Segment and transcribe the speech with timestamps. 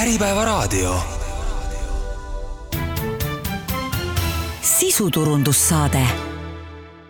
[0.00, 0.94] Äripäevaraadio.
[4.60, 6.06] sisuturundussaade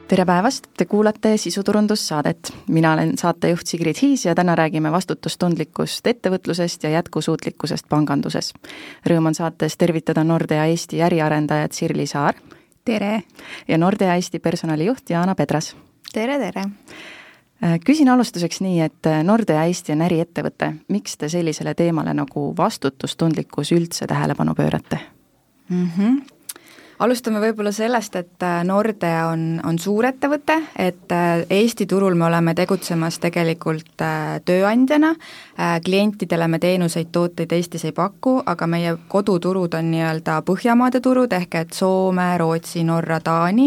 [0.09, 2.53] tere päevast, te kuulate sisuturundussaadet.
[2.69, 8.53] mina olen saatejuht Sigrid Hiis ja täna räägime vastutustundlikust ettevõtlusest ja jätkusuutlikkusest panganduses.
[9.07, 12.35] Rõõm on saates tervitada Nordea Eesti äriarendajat Sirli Saar.
[12.85, 13.23] tere!
[13.69, 15.77] ja Nordea Eesti personalijuht Jaana Pedras.
[16.13, 16.65] tere, tere!
[17.65, 22.51] Äh, küsin alustuseks nii, et äh, Nordea Eesti on äriettevõte, miks te sellisele teemale nagu
[22.57, 25.01] vastutustundlikkus üldse tähelepanu pöörate
[25.69, 25.89] mm?
[25.97, 26.40] -hmm
[27.01, 32.53] alustame võib-olla sellest, et äh, Nordea on, on suurettevõte, et äh, Eesti turul me oleme
[32.57, 35.15] tegutsemas tegelikult äh, tööandjana,
[35.85, 41.59] klientidele me teenuseid, tooteid Eestis ei paku, aga meie koduturud on nii-öelda Põhjamaade turud, ehk
[41.59, 43.67] et Soome, Rootsi, Norra, Taani,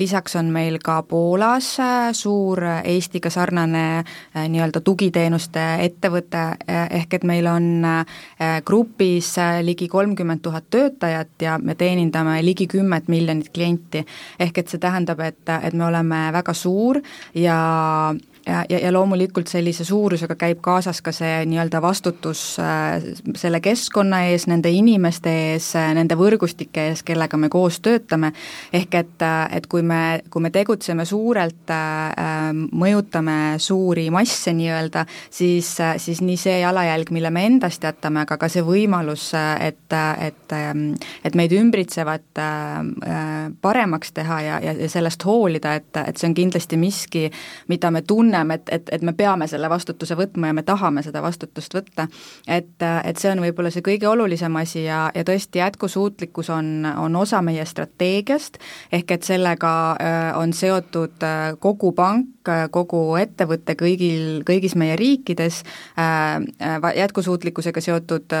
[0.00, 1.68] lisaks on meil ka Poolas
[2.16, 3.84] suur Eestiga sarnane
[4.40, 6.46] nii-öelda tugiteenuste ettevõte,
[7.00, 7.68] ehk et meil on
[8.64, 9.34] grupis
[9.68, 14.04] ligi kolmkümmend tuhat töötajat ja me teenindame ligi kümmet miljonit klienti.
[14.38, 17.00] ehk et see tähendab, et, et me oleme väga suur
[17.38, 17.58] ja
[18.46, 23.02] ja, ja, ja loomulikult sellise suurusega käib kaasas ka see nii-öelda vastutus äh,
[23.36, 28.32] selle keskkonna ees, nende inimeste ees, nende võrgustike ees, kellega me koos töötame,
[28.72, 35.06] ehk et, äh, et kui me, kui me tegutseme suurelt äh,, mõjutame suuri masse nii-öelda,
[35.30, 35.70] siis,
[36.02, 40.56] siis nii see jalajälg, mille me endast jätame, aga ka see võimalus, et, et,
[41.24, 46.36] et meid ümbritsevat äh, paremaks teha ja, ja, ja sellest hoolida, et, et see on
[46.36, 47.26] kindlasti miski,
[47.72, 51.02] mida me tunneme, tunneme, et, et, et me peame selle vastutuse võtma ja me tahame
[51.02, 52.08] seda vastutust võtta.
[52.48, 57.16] et, et see on võib-olla see kõige olulisem asi ja, ja tõesti jätkusuutlikkus on, on
[57.16, 58.58] osa meie strateegiast,
[58.92, 59.72] ehk et sellega
[60.38, 61.24] on seotud
[61.60, 62.34] kogu pank,
[62.70, 65.62] kogu ettevõte kõigil, kõigis meie riikides,
[66.96, 68.34] jätkusuutlikkusega seotud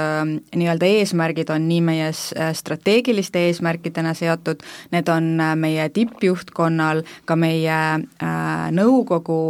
[0.54, 4.60] nii-öelda eesmärgid on nii meie strateegiliste eesmärkidena seotud,
[4.92, 7.80] need on meie tippjuhtkonnal, ka meie
[8.76, 9.40] nõukogu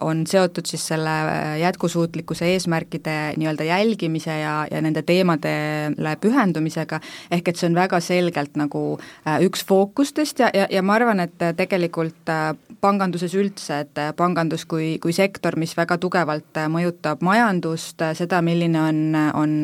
[0.00, 7.48] on seotud siis selle äh, jätkusuutlikkuse eesmärkide nii-öelda jälgimise ja, ja nende teemadele pühendumisega, ehk
[7.48, 8.84] et see on väga selgelt nagu
[9.26, 12.52] äh, üks fookustest ja, ja, ja ma arvan, et tegelikult äh,
[12.84, 18.98] panganduses üldse, et pangandus kui, kui sektor, mis väga tugevalt mõjutab majandust, seda, milline on,
[19.40, 19.54] on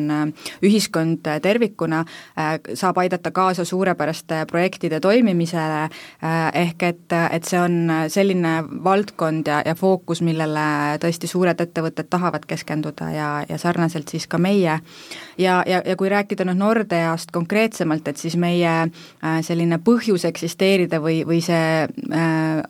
[0.65, 2.01] ühiskond tervikuna,
[2.73, 5.83] saab aidata kaasa suurepäraste projektide toimimisele,
[6.63, 7.77] ehk et, et see on
[8.09, 14.09] selline valdkond ja, ja fookus, fookus, millele tõesti suured ettevõtted tahavad keskenduda ja, ja sarnaselt
[14.09, 14.79] siis ka meie.
[15.37, 20.99] ja, ja, ja kui rääkida nüüd Nordeast konkreetsemalt, et siis meie äh, selline põhjus eksisteerida
[21.01, 22.61] või, või see äh,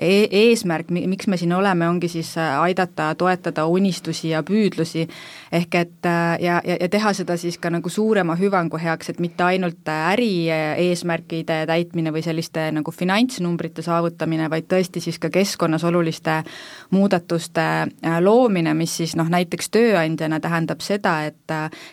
[0.00, 5.06] e eesmärk, miks me siin oleme, ongi siis äh, aidata toetada unistusi ja püüdlusi,
[5.52, 6.08] ehk et
[6.40, 10.48] ja, ja, ja teha seda siis ka nagu suurema hüvangu heaks, et mitte ainult äri
[10.50, 16.42] eesmärkide täitmine või selliste nagu finantsnumbrite saavutamine, vaid tõesti siis ka keskkonnas oluliste
[16.90, 21.34] muudatuste äh, loomine, mis siis noh, näiteks tööandjana tähendab seda, et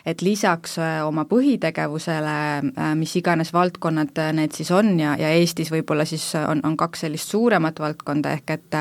[0.05, 2.35] et lisaks äh, oma põhitegevusele,
[2.71, 7.05] äh, mis iganes valdkonnad need siis on ja, ja Eestis võib-olla siis on, on kaks
[7.05, 8.77] sellist suuremat valdkonda, ehk et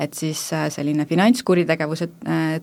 [0.00, 0.40] et siis
[0.72, 2.06] selline finantskuritegevuse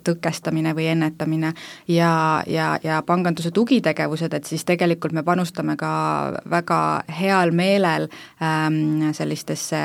[0.03, 1.51] tõkestamine või ennetamine
[1.87, 5.91] ja, ja, ja panganduse tugitegevused, et siis tegelikult me panustame ka
[6.49, 6.81] väga
[7.19, 8.07] heal meelel
[8.41, 9.81] ähm, sellistesse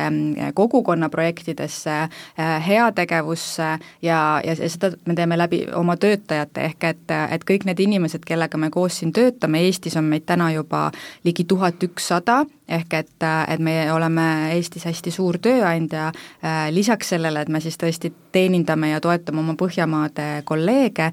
[0.55, 3.69] kogukonnaprojektidesse äh,, heategevusse
[4.03, 8.59] ja, ja, seda me teeme läbi oma töötajate, ehk et, et kõik need inimesed, kellega
[8.59, 10.89] me koos siin töötame, Eestis on meid täna juba
[11.27, 14.27] ligi tuhat ükssada, ehk et, et me oleme
[14.57, 16.11] Eestis hästi suur tööandja,
[16.75, 21.11] lisaks sellele, et me siis tõesti teenindame ja toetame oma Põhjamaade kolleege,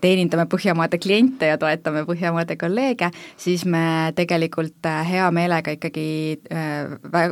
[0.00, 6.08] teenindame Põhjamaade kliente ja toetame Põhjamaade kolleege, siis me tegelikult hea meelega ikkagi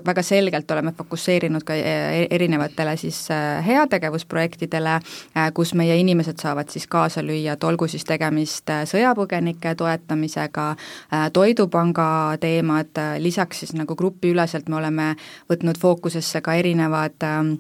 [0.07, 1.77] väga selgelt oleme fokusseerinud ka
[2.31, 3.27] erinevatele siis
[3.67, 4.99] heategevusprojektidele,
[5.55, 10.67] kus meie inimesed saavad siis kaasa lüüa, et olgu siis tegemist sõjapõgenike toetamisega,
[11.33, 12.09] Toidupanga
[12.41, 15.09] teemad, lisaks siis nagu grupiüleselt me oleme
[15.51, 17.57] võtnud fookusesse ka erinevad äh,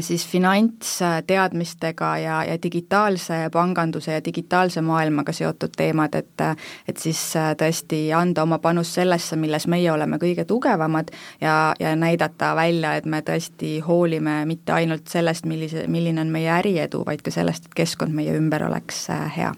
[0.00, 6.42] siis finantsteadmistega ja, ja digitaalse panganduse ja digitaalse maailmaga seotud teemad, et
[6.88, 11.10] et siis äh, tõesti anda oma panus sellesse, milles meie oleme kõige tugevamad
[11.40, 16.50] ja, ja näidata välja, et me tõesti hoolime mitte ainult sellest, millise, milline on meie
[16.58, 19.52] äriedu, vaid ka sellest, et keskkond meie ümber oleks äh, hea.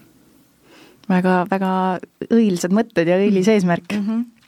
[1.08, 1.72] väga, väga
[2.30, 4.06] õilsad mõtted ja õilis eesmärk mm.
[4.06, 4.39] -hmm Mm,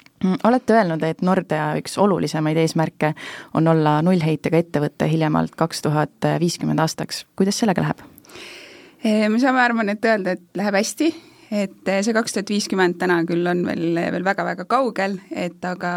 [0.44, 3.14] olete öelnud, et Nordea üks olulisemaid eesmärke
[3.54, 8.02] on olla nullheitega ettevõte hiljemalt kaks tuhat viiskümmend aastaks, kuidas sellega läheb?
[9.02, 11.10] me saame, arvan, et öelda, et läheb hästi,
[11.52, 15.92] et see kaks tuhat viiskümmend täna küll on veel, veel väga-väga kaugel, et aga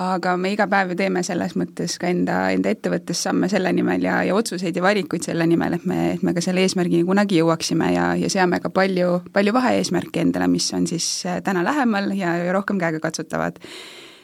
[0.00, 4.02] aga me iga päev ju teeme selles mõttes ka enda, enda ettevõttes samme selle nimel
[4.04, 7.38] ja, ja otsuseid ja valikuid selle nimel, et me, et me ka selle eesmärgini kunagi
[7.38, 11.08] jõuaksime ja, ja seame ka palju, palju vaheeesmärke endale, mis on siis
[11.46, 13.60] täna lähemal ja, ja rohkem käegakatsutavad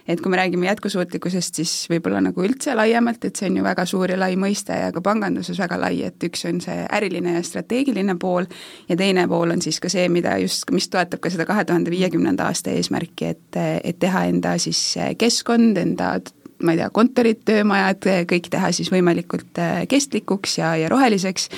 [0.09, 3.87] et kui me räägime jätkusuutlikkusest, siis võib-olla nagu üldse laiemalt, et see on ju väga
[3.89, 7.43] suur ja lai mõiste ja ka panganduses väga lai, et üks on see äriline ja
[7.47, 8.49] strateegiline pool
[8.89, 11.93] ja teine pool on siis ka see, mida just, mis toetab ka seda kahe tuhande
[11.95, 14.83] viiekümnenda aasta eesmärki, et, et teha enda siis
[15.19, 16.17] keskkond, enda
[16.63, 21.49] ma ei tea, kontorid, töömajad, kõik teha siis võimalikult äh, kestlikuks ja, ja roheliseks,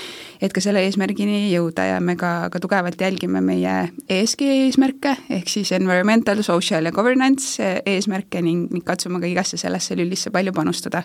[0.42, 3.76] et ka selle eesmärgini jõuda ja me ka, ka tugevalt jälgime meie
[4.08, 9.60] ESG eesmärke, ehk siis environmental, social ja governance äh, eesmärke ning, ning katsume ka igasse
[9.60, 11.04] sellesse lülisse palju panustada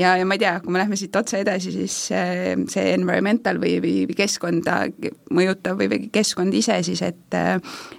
[0.00, 3.60] ja, ja ma ei tea, kui me lähme siit otse edasi, siis see, see environmental
[3.62, 4.80] või, või, või keskkonda
[5.36, 7.38] mõjutav või, või keskkond ise siis, et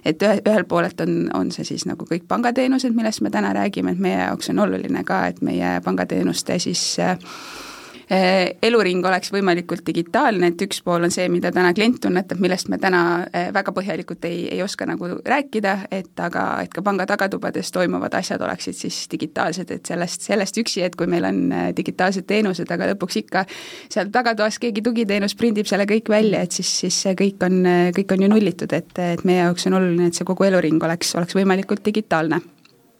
[0.04, 3.94] et ühe, ühelt poolelt on, on see siis nagu kõik pangateenused, millest me täna räägime,
[3.94, 7.71] et meie jaoks on oluline ka, et meie pangateenuste siis äh, Eh,
[8.12, 12.78] eluring oleks võimalikult digitaalne, et üks pool on see, mida täna klient tunnetab, millest me
[12.82, 17.72] täna eh, väga põhjalikult ei, ei oska nagu rääkida, et aga, et ka panga tagatubades
[17.72, 22.28] toimuvad asjad oleksid siis digitaalsed, et sellest, sellest üksi, et kui meil on eh, digitaalsed
[22.28, 23.46] teenused, aga lõpuks ikka
[23.92, 27.62] seal tagatoas keegi tugiteenus prindib selle kõik välja, et siis, siis see kõik on,
[27.96, 31.14] kõik on ju nullitud, et, et meie jaoks on oluline, et see kogu eluring oleks,
[31.16, 32.42] oleks võimalikult digitaalne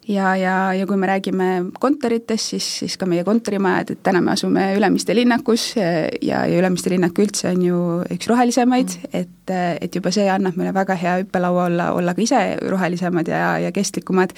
[0.08, 1.48] ja, ja, ja kui me räägime
[1.80, 6.90] kontoritest, siis, siis ka meie kontorimajad, et täna me asume Ülemiste linnakus ja, ja Ülemiste
[6.90, 7.80] linnak üldse on ju
[8.16, 12.24] üks rohelisemaid mm., et, et juba see annab meile väga hea hüppelaua olla, olla ka
[12.24, 14.34] ise rohelisemad ja, ja kestlikumad,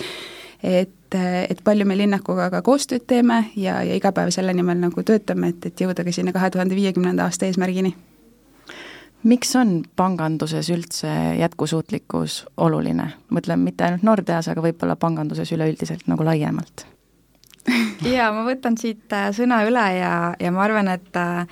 [0.63, 5.07] et, et palju me linnakuga ka koostööd teeme ja, ja iga päev selle nimel nagu
[5.07, 7.95] töötame, et, et jõuda ka sinna kahe tuhande viiekümnenda aasta eesmärgini
[9.25, 11.11] miks on panganduses üldse
[11.41, 13.11] jätkusuutlikkus oluline?
[13.31, 16.87] mõtlen mitte ainult Nordeas, aga võib-olla panganduses üleüldiselt nagu laiemalt
[18.15, 21.47] jaa, ma võtan siit äh, sõna üle ja, ja ma arvan, et äh,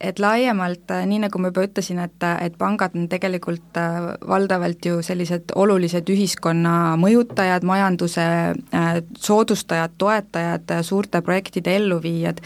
[0.00, 3.96] et laiemalt, äh, nii nagu ma juba ütlesin, et, et pangad on tegelikult äh,
[4.30, 12.40] valdavalt ju sellised olulised ühiskonna mõjutajad, majanduse äh, soodustajad, toetajad, suurte projektide elluviijad,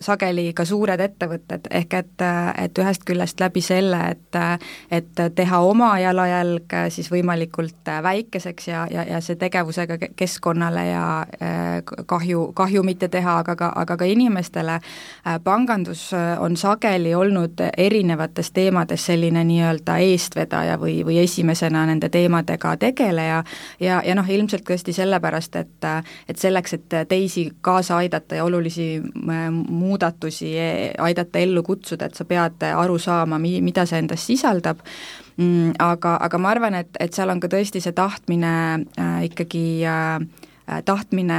[0.00, 2.22] sageli ka suured ettevõtted, ehk et,
[2.62, 4.38] et ühest küljest läbi selle, et
[4.94, 11.04] et teha oma jalajälg siis võimalikult väikeseks ja, ja, ja see tegevusega keskkonnale ja
[12.06, 14.78] kahju, kahju mitte teha, aga ka, aga ka inimestele,
[15.44, 16.08] pangandus
[16.43, 23.42] on sageli olnud erinevates teemades selline nii-öelda eestvedaja või, või esimesena nende teemadega tegeleja.
[23.80, 25.88] Ja, ja noh, ilmselt tõesti sellepärast, et
[26.28, 30.54] et selleks, et teisi kaasa aidata ja olulisi äh, muudatusi
[30.98, 34.80] aidata ellu kutsuda, et sa pead aru saama, mi-, mida see endas sisaldab,
[35.36, 38.54] mm, aga, aga ma arvan, et, et seal on ka tõesti see tahtmine
[38.98, 40.20] äh, ikkagi Äh,
[40.84, 41.38] tahtmine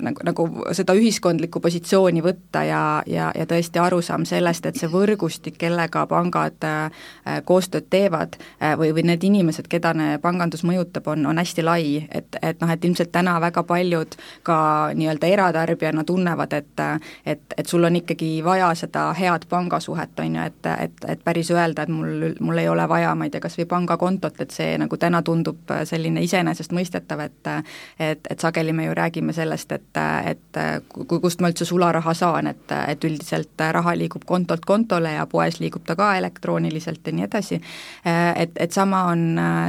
[0.00, 0.44] nagu, nagu
[0.76, 6.66] seda ühiskondlikku positsiooni võtta ja, ja, ja tõesti arusaam sellest, et see võrgustik, kellega pangad
[6.68, 7.06] äh,
[7.48, 12.36] koostööd teevad äh, või, või need inimesed, keda pangandus mõjutab, on, on hästi lai, et,
[12.42, 14.58] et noh, et ilmselt täna väga paljud ka
[14.94, 16.84] nii-öelda eratarbijana tunnevad, et
[17.26, 21.50] et, et sul on ikkagi vaja seda head pangasuhet, on ju, et, et, et päris
[21.50, 24.76] öelda, et mul, mul ei ole vaja, ma ei tea, kas või pangakontot, et see
[24.80, 27.52] nagu täna tundub selline iseenesestmõistetav, et
[27.98, 30.60] et, et sa sageli me ju räägime sellest, et, et
[31.08, 35.86] kust ma üldse sularaha saan, et, et üldiselt raha liigub kontolt kontole ja poes liigub
[35.86, 37.60] ta ka elektrooniliselt ja nii edasi,
[38.04, 39.24] et, et sama on,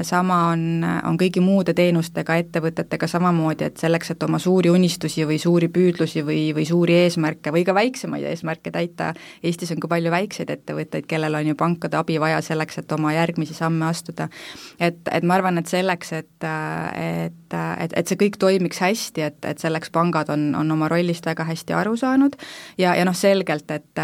[0.08, 5.40] sama on, on kõigi muude teenustega, ettevõtetega samamoodi, et selleks, et oma suuri unistusi või
[5.42, 9.12] suuri püüdlusi või, või suuri eesmärke või ka väiksemaid eesmärke täita,
[9.44, 13.14] Eestis on ka palju väikseid ettevõtteid, kellel on ju pankade abi vaja selleks, et oma
[13.16, 14.30] järgmisi samme astuda.
[14.80, 19.22] et, et ma arvan, et selleks, et, et, et, et see kõik toimiks, toimiks hästi,
[19.22, 22.36] et, et selleks pangad on, on oma rollist väga hästi aru saanud
[22.78, 24.00] ja, ja noh, selgelt, et,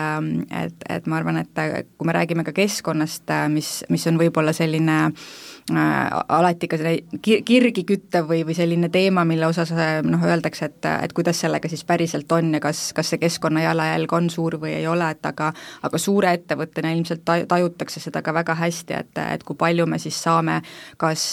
[0.52, 1.62] et, et ma arvan, et
[1.98, 7.42] kui me räägime ka keskkonnast, mis, mis on võib-olla selline äh, alati ka selle kir-,
[7.48, 9.74] kirgi küttev või, või selline teema, mille osas
[10.08, 14.14] noh, öeldakse, et, et kuidas sellega siis päriselt on ja kas, kas see keskkonna jalajälg
[14.16, 15.52] on suur või ei ole, et aga
[15.84, 20.00] aga suure ettevõttena ilmselt ta-, tajutakse seda ka väga hästi, et, et kui palju me
[20.00, 20.62] siis saame
[21.02, 21.26] kas,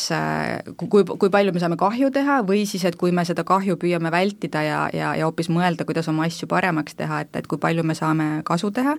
[0.83, 4.11] kui, kui palju me saame kahju teha või siis, et kui me seda kahju püüame
[4.15, 7.87] vältida ja, ja, ja hoopis mõelda, kuidas oma asju paremaks teha, et, et kui palju
[7.87, 8.97] me saame kasu teha,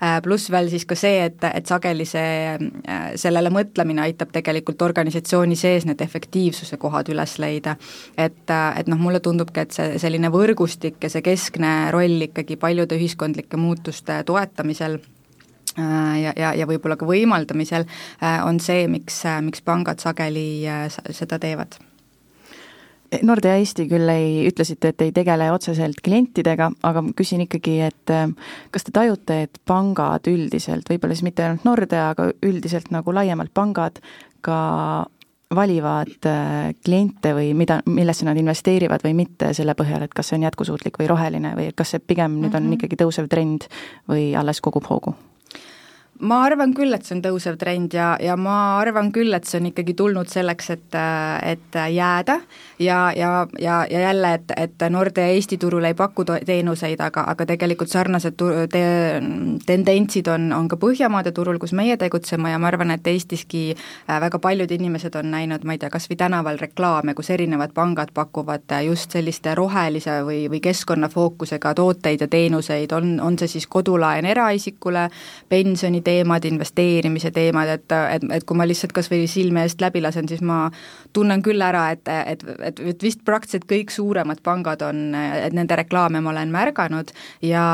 [0.00, 4.77] äh, pluss veel siis ka see, et, et sageli see, äh, sellele mõtlemine aitab tegelikult
[4.82, 7.76] organisatsiooni sees need efektiivsuse kohad üles leida.
[8.16, 12.56] et, äh, et noh, mulle tundubki, et see selline võrgustik ja see keskne roll ikkagi
[12.56, 14.98] paljude ühiskondlike muutuste toetamisel
[15.78, 17.84] ja, ja, ja võib-olla ka võimaldamisel,
[18.44, 20.66] on see, miks, miks pangad sageli
[21.14, 21.78] seda teevad
[23.22, 28.26] Nordea Eesti küll ei, ütlesite, et ei tegele otseselt klientidega, aga küsin ikkagi, et äh,
[28.74, 33.54] kas te tajute, et pangad üldiselt, võib-olla siis mitte ainult Nordea, aga üldiselt nagu laiemalt
[33.56, 34.02] pangad
[34.40, 34.58] ka
[35.54, 40.36] valivad äh, kliente või mida, millesse nad investeerivad või mitte selle põhjal, et kas see
[40.38, 42.76] on jätkusuutlik või roheline või kas see pigem nüüd on mm -hmm.
[42.76, 43.68] ikkagi tõusev trend
[44.08, 45.14] või alles kogub hoogu?
[46.20, 49.60] Ma arvan küll, et see on tõusev trend ja, ja ma arvan küll, et see
[49.60, 50.96] on ikkagi tulnud selleks, et,
[51.46, 52.40] et jääda
[52.82, 57.46] ja, ja, ja, ja jälle, et, et Nordea Eesti turul ei paku teenuseid, aga, aga
[57.46, 58.34] tegelikult sarnased
[58.72, 58.82] te,
[59.66, 64.18] tendentsid on, on ka Põhjamaade turul, kus meie tegutseme ja ma arvan, et Eestiski äh,
[64.22, 68.10] väga paljud inimesed on näinud, ma ei tea, kas või tänaval reklaame, kus erinevad pangad
[68.14, 74.26] pakuvad just selliste rohelise või, või keskkonnafookusega tooteid ja teenuseid, on, on see siis kodulaen
[74.26, 75.08] eraisikule,
[75.48, 80.02] pensioni teemad, investeerimise teemad, et, et, et kui ma lihtsalt kas või silme eest läbi
[80.04, 80.66] lasen, siis ma
[81.16, 85.76] tunnen küll ära, et, et, et, et vist praktiliselt kõik suuremad pangad on, et nende
[85.78, 87.12] reklaame ma olen märganud
[87.44, 87.66] ja,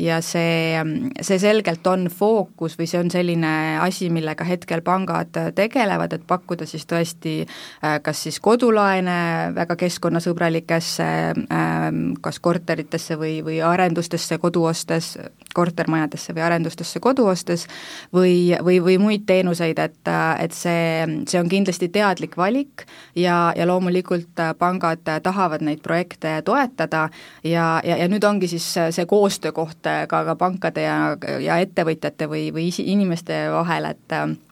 [0.00, 0.78] ja see,
[1.20, 3.52] see selgelt on fookus või see on selline
[3.82, 9.18] asi, millega hetkel pangad tegelevad, et pakkuda siis tõesti äh, kas siis kodulaene
[9.56, 11.08] väga keskkonnasõbralikesse
[11.52, 15.16] ähm, kas korteritesse või, või arendustesse kodu ostes,
[15.54, 17.66] kortermajadesse või arendustesse kodu ostes,
[18.14, 23.66] või, või, või muid teenuseid, et, et see, see on kindlasti teadlik valik ja, ja
[23.68, 27.08] loomulikult pangad tahavad neid projekte toetada
[27.44, 30.98] ja, ja, ja nüüd ongi siis see koostöökoht ka, ka pankade ja,
[31.42, 34.47] ja ettevõtjate või, või inimeste vahel, et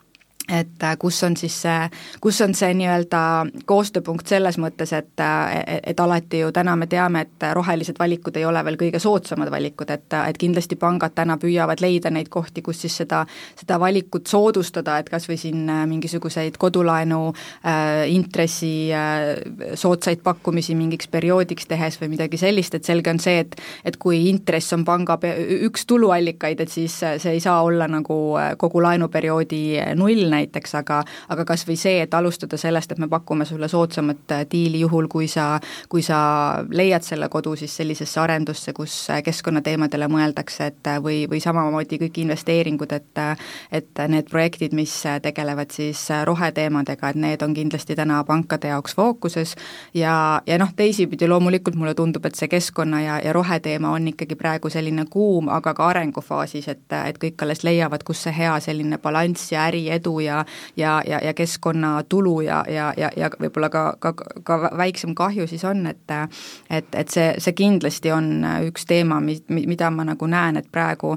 [0.48, 1.88] et äh, kus on siis see,
[2.20, 3.20] kus on see nii-öelda
[3.66, 8.44] koostööpunkt selles mõttes, et, et, et alati ju täna me teame, et rohelised valikud ei
[8.46, 12.84] ole veel kõige soodsamad valikud, et, et kindlasti pangad täna püüavad leida neid kohti, kus
[12.84, 13.24] siis seda,
[13.58, 19.34] seda valikut soodustada, et kas või siin äh, mingisuguseid kodulaenu äh, intressi äh,
[19.74, 24.26] soodsaid pakkumisi mingiks perioodiks tehes või midagi sellist, et selge on see, et et kui
[24.30, 25.16] intress on panga
[25.66, 29.62] üks tuluallikaid, et siis see ei saa olla nagu äh, kogu laenuperioodi
[29.98, 34.32] null näiteks, aga aga kas või see, et alustada sellest, et me pakume sulle soodsamat
[34.32, 36.18] äh, diili juhul, kui sa, kui sa
[36.70, 42.00] leiad selle kodu siis sellisesse arendusse, kus äh, keskkonnateemadele mõeldakse, et äh, või, või samamoodi
[42.06, 43.04] kõik investeeringud, et
[43.72, 49.54] et need projektid, mis tegelevad siis roheteemadega, et need on kindlasti täna pankade jaoks fookuses.
[49.94, 54.36] Ja, ja noh, teisipidi loomulikult mulle tundub, et see keskkonna ja, ja roheteema on ikkagi
[54.36, 58.98] praegu selline kuum, aga ka arengufaasis, et, et kõik alles leiavad, kus see hea selline
[59.02, 60.44] balanss ja äriedu ja
[60.76, 64.12] ja, ja, ja keskkonnatulu ja, ja, ja, ja võib-olla ka, ka,
[64.44, 66.14] ka väiksem kahju siis on, et
[66.70, 71.16] et, et see, see kindlasti on üks teema, mi-, mida ma nagu näen, et praegu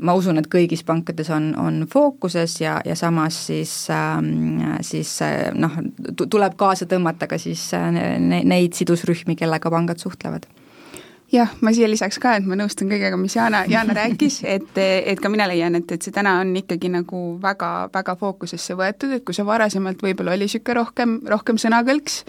[0.00, 5.18] ma usun, et kõigis pankades on, on fookuses ja, ja samas siis ähm,, siis
[5.54, 5.76] noh,
[6.22, 10.48] tuleb kaasa tõmmata ka siis ne, neid sidusrühmi, kellega pangad suhtlevad
[11.32, 15.20] jah, ma siia lisaks ka, et ma nõustun kõigega, mis Jana, Jana rääkis, et, et
[15.22, 19.24] ka mina leian, et, et see täna on ikkagi nagu väga, väga fookusesse võetud, et
[19.26, 22.20] kui see varasemalt võib-olla oli niisugune rohkem, rohkem sõnakõlks,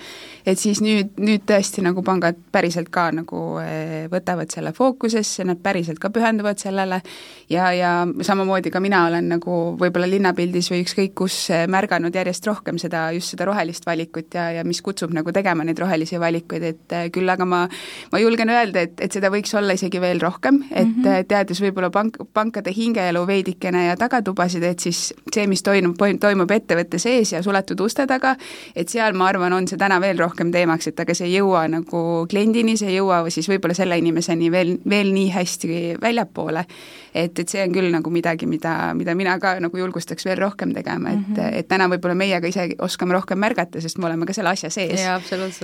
[0.45, 5.61] et siis nüüd, nüüd tõesti nagu pangad päriselt ka nagu eh, võtavad selle fookusesse, nad
[5.63, 7.01] päriselt ka pühenduvad sellele
[7.49, 12.47] ja, ja samamoodi ka mina olen nagu võib-olla linnapildis või ükskõik kus eh, märganud järjest
[12.49, 16.69] rohkem seda, just seda rohelist valikut ja, ja mis kutsub nagu tegema neid rohelisi valikuid,
[16.69, 17.65] et eh, küll aga ma,
[18.13, 21.27] ma julgen öelda, et et, et seda võiks olla isegi veel rohkem, et mm -hmm.
[21.27, 26.99] teades võib-olla pank, pankade hingeelu veidikene ja tagatubasid, et siis see, mis toimub, toimub ettevõtte
[26.99, 28.35] sees ja suletud uste taga,
[28.75, 31.67] et seal ma arvan, on see täna veel rohkem teemaks, et aga see ei jõua
[31.71, 36.65] nagu kliendini, see ei jõua siis võib-olla selle inimeseni veel, veel nii hästi väljapoole.
[37.13, 40.73] et, et see on küll nagu midagi, mida, mida mina ka nagu julgustaks veel rohkem
[40.73, 41.59] tegema, et mm, -hmm.
[41.59, 44.69] et täna võib-olla meie ka ise oskame rohkem märgata, sest me oleme ka selle asja
[44.69, 45.01] sees.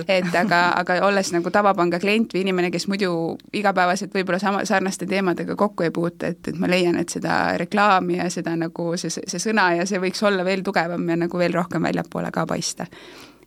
[0.08, 3.17] et aga, aga olles nagu tavapanga klient või inimene, kes muidu
[3.52, 8.18] igapäevaselt võib-olla sama, sarnaste teemadega kokku ei puutu, et, et ma leian, et seda reklaami
[8.18, 11.54] ja seda nagu see, see sõna ja see võiks olla veel tugevam ja nagu veel
[11.54, 12.86] rohkem väljapoole ka paista.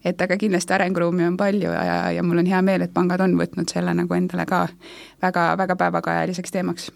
[0.06, 3.38] et aga kindlasti arenguruumi on palju ja, ja mul on hea meel, et pangad on
[3.38, 4.68] võtnud selle nagu endale ka
[5.22, 6.92] väga, väga päevakajaliseks teemaks.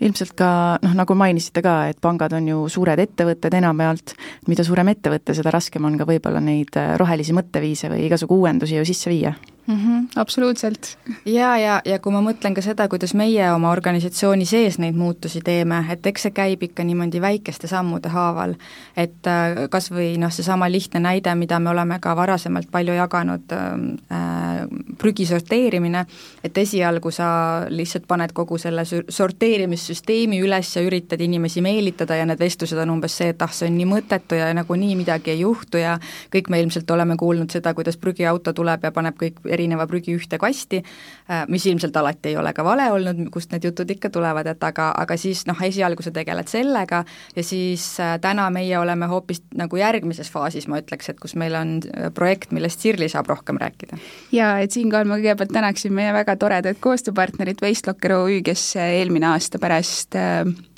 [0.00, 0.48] Ilmselt ka
[0.82, 4.12] noh, nagu mainisite ka, et pangad on ju suured ettevõtted enamjaolt,
[4.50, 8.84] mida suurem ettevõte, seda raskem on ka võib-olla neid rohelisi mõtteviise või igasugu uuendusi ju
[8.84, 9.32] sisse viia
[9.66, 9.74] mm.
[9.74, 10.98] -hmm, absoluutselt.
[11.24, 15.40] ja, ja, ja kui ma mõtlen ka seda, kuidas meie oma organisatsiooni sees neid muutusi
[15.44, 18.54] teeme, et eks see käib ikka niimoodi väikeste sammude haaval.
[18.96, 23.52] et äh, kas või noh, seesama lihtne näide, mida me oleme ka varasemalt palju jaganud
[23.52, 24.66] äh,,
[24.98, 26.06] prügi sorteerimine,
[26.44, 27.28] et esialgu sa
[27.68, 33.16] lihtsalt paned kogu selle sorteerimissüsteemi üles ja üritad inimesi meelitada ja need vestlused on umbes
[33.16, 35.98] see, et ah, see on nii mõttetu ja nagunii midagi ei juhtu ja
[36.32, 40.38] kõik me ilmselt oleme kuulnud seda, kuidas prügiauto tuleb ja paneb kõik erineva prügi ühte
[40.40, 40.82] kasti,
[41.30, 44.62] äh, mis ilmselt alati ei ole ka vale olnud, kust need jutud ikka tulevad, et
[44.66, 47.02] aga, aga siis noh, esialgu sa tegeled sellega
[47.36, 51.56] ja siis äh, täna meie oleme hoopis nagu järgmises faasis, ma ütleks, et kus meil
[51.58, 53.98] on äh, projekt, millest Sirli saab rohkem rääkida.
[54.36, 59.60] jaa, et siinkohal ma kõigepealt tänaksin meie väga toredat koostööpartnerit Wastelocker OÜ, kes eelmine aasta
[59.62, 60.16] pärast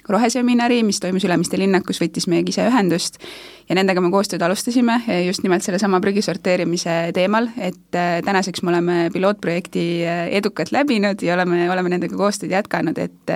[0.08, 3.18] roheseminari, mis toimus Ülemiste linnakus, võttis meiega ise ühendust.
[3.68, 4.94] Ja nendega me koostööd alustasime
[5.26, 11.20] just nimelt sellesama prügi sorteerimise teemal, et äh, tänaseks me oleme pilootprojekti äh, edukalt läbinud
[11.22, 13.34] ja oleme, oleme nendega koostööd jätkanud, et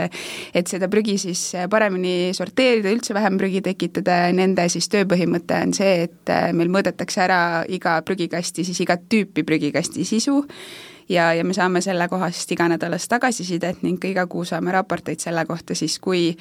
[0.56, 6.06] et seda prügi siis paremini sorteerida, üldse vähem prügi tekitada, nende siis tööpõhimõte on see,
[6.06, 10.40] et meil mõõdetakse ära iga prügikasti siis igat tüüpi prügikasti sisu,
[11.12, 15.98] ja, ja me saame sellekohast iganädalast tagasisidet ning iga kuu saame raporteid selle kohta siis,
[16.02, 16.32] kui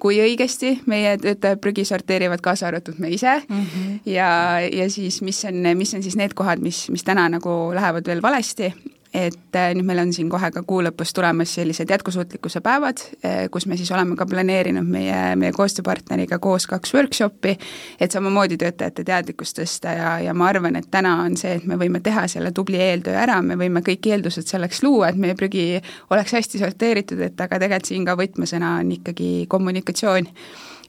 [0.00, 3.98] kui õigesti meie töötajad prügi sorteerivad, kaasa arvatud me ise mm, -hmm.
[4.06, 8.06] ja, ja siis mis on, mis on siis need kohad, mis, mis täna nagu lähevad
[8.06, 8.72] veel valesti
[9.14, 13.38] et äh, nüüd meil on siin kohe ka kuu lõpus tulemas sellised jätkusuutlikkuse päevad, äh,
[13.52, 17.56] kus me siis oleme ka planeerinud meie, meie koostööpartneriga koos kaks workshopi,
[18.00, 21.80] et samamoodi töötajate teadlikkust tõsta ja, ja ma arvan, et täna on see, et me
[21.80, 25.68] võime teha selle tubli eeltöö ära, me võime kõik eeldused selleks luua, et meie prügi
[26.12, 30.28] oleks hästi sorteeritud, et aga tegelikult siin ka võtmesõna on ikkagi kommunikatsioon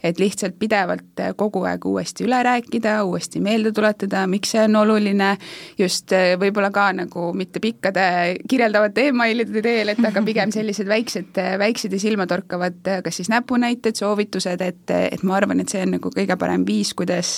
[0.03, 4.75] et lihtsalt pidevalt äh, kogu aeg uuesti üle rääkida, uuesti meelde tuletada, miks see on
[4.79, 5.33] oluline,
[5.79, 8.05] just äh, võib-olla ka nagu mitte pikkade
[8.49, 13.99] kirjeldavate emailide teel, et aga pigem sellised väiksed, äh, väiksed ja silmatorkavad kas siis näpunäited,
[13.99, 17.33] soovitused, et, et ma arvan, et see on nagu kõige parem viis, kuidas,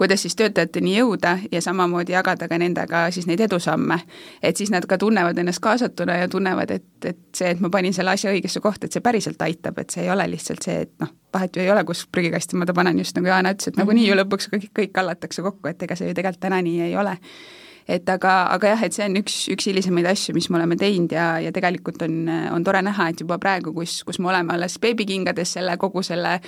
[0.00, 4.00] kuidas siis töötajateni jõuda ja samamoodi jagada ka nendega siis neid edusamme.
[4.42, 7.94] et siis nad ka tunnevad ennast kaasatuna ja tunnevad, et, et see, et ma panin
[7.94, 10.92] selle asja õigesse kohta, et see päriselt aitab, et see ei ole lihtsalt see, et
[11.02, 13.80] noh, vahet ju ei ole, kus prügikasti ma ta panen, just nagu Jaana ütles, et
[13.80, 14.22] nagunii ju mhm.
[14.22, 17.16] lõpuks kõik, kõik kallatakse kokku, et ega see ju tegelikult täna nii ei ole
[17.88, 21.12] et aga, aga jah, et see on üks, üks hilisemaid asju, mis me oleme teinud
[21.14, 24.78] ja, ja tegelikult on, on tore näha, et juba praegu, kus, kus me oleme alles
[24.82, 26.38] beebikingades selle, kogu selle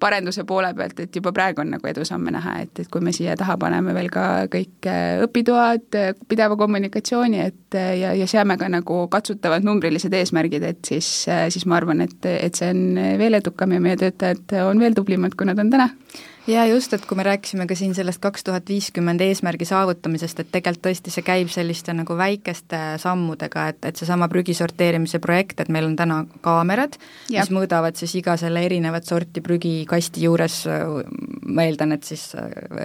[0.00, 3.36] parenduse poole pealt, et juba praegu on nagu edusamme näha, et, et kui me siia
[3.38, 8.58] taha paneme veel ka kõik äh, õpitoad, äh, pideva kommunikatsiooni, et äh, ja, ja seame
[8.60, 13.38] ka nagu katsutavad numbrilised eesmärgid, et siis, siis ma arvan, et, et see on veel
[13.38, 15.90] edukam ja meie töötajad on veel tublimad, kui nad on täna
[16.48, 20.50] jaa, just, et kui me rääkisime ka siin sellest kaks tuhat viiskümmend eesmärgi saavutamisest, et
[20.52, 25.72] tegelikult tõesti see käib selliste nagu väikeste sammudega, et, et seesama prügi sorteerimise projekt, et
[25.72, 26.96] meil on täna kaamerad,
[27.32, 30.60] mis mõõdavad siis iga selle erinevat sorti prügikasti juures,
[31.48, 32.30] ma eeldan, et siis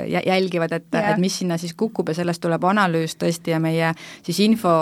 [0.08, 3.94] jälgivad, et, et mis sinna siis kukub ja sellest tuleb analüüs tõesti ja meie
[4.26, 4.76] siis info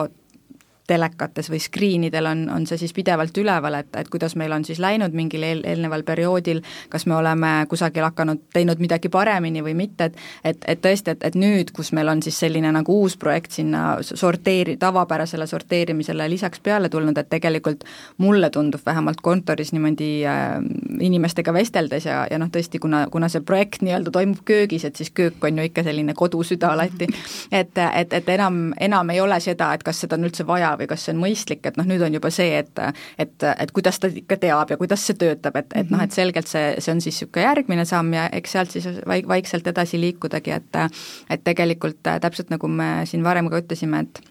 [0.92, 4.82] telekates või screenidel on, on see siis pidevalt üleval, et, et kuidas meil on siis
[4.84, 10.12] läinud mingil eel, eelneval perioodil, kas me oleme kusagil hakanud, teinud midagi paremini või mitte,
[10.12, 13.56] et et, et tõesti, et, et nüüd, kus meil on siis selline nagu uus projekt
[13.56, 17.86] sinna sorteeri-, tavapärasele sorteerimisele lisaks peale tulnud, et tegelikult
[18.22, 20.58] mulle tundub vähemalt kontoris niimoodi äh,
[21.00, 25.12] inimestega vesteldes ja, ja noh, tõesti, kuna, kuna see projekt nii-öelda toimub köögis, et siis
[25.16, 27.10] köök on ju ikka selline kodusüda alati,
[27.52, 30.90] et, et, et enam, enam ei ole seda, et kas seda on üldse vaja või
[30.92, 32.82] kas see on mõistlik, et noh, nüüd on juba see, et
[33.22, 36.50] et, et kuidas ta ikka teab ja kuidas see töötab, et, et noh, et selgelt
[36.52, 40.58] see, see on siis niisugune järgmine samm ja eks sealt siis vaik-, vaikselt edasi liikudagi,
[40.58, 40.82] et
[41.30, 44.31] et tegelikult täpselt nagu me siin varem ka ütlesime, et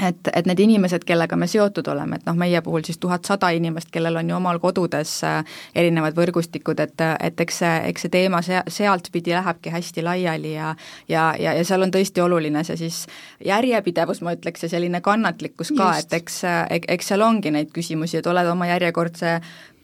[0.00, 3.50] et, et need inimesed, kellega me seotud oleme, et noh, meie puhul siis tuhat sada
[3.56, 5.40] inimest, kellel on ju omal kodudes äh,
[5.74, 10.74] erinevad võrgustikud, et, et eks see, eks see teema se-, sealtpidi lähebki hästi laiali ja
[11.08, 13.02] ja, ja, ja seal on tõesti oluline see siis
[13.44, 16.42] järjepidevus, ma ütleks, ja selline kannatlikkus ka, et eks,
[16.80, 19.38] eks seal ongi neid küsimusi, et oled oma järjekordse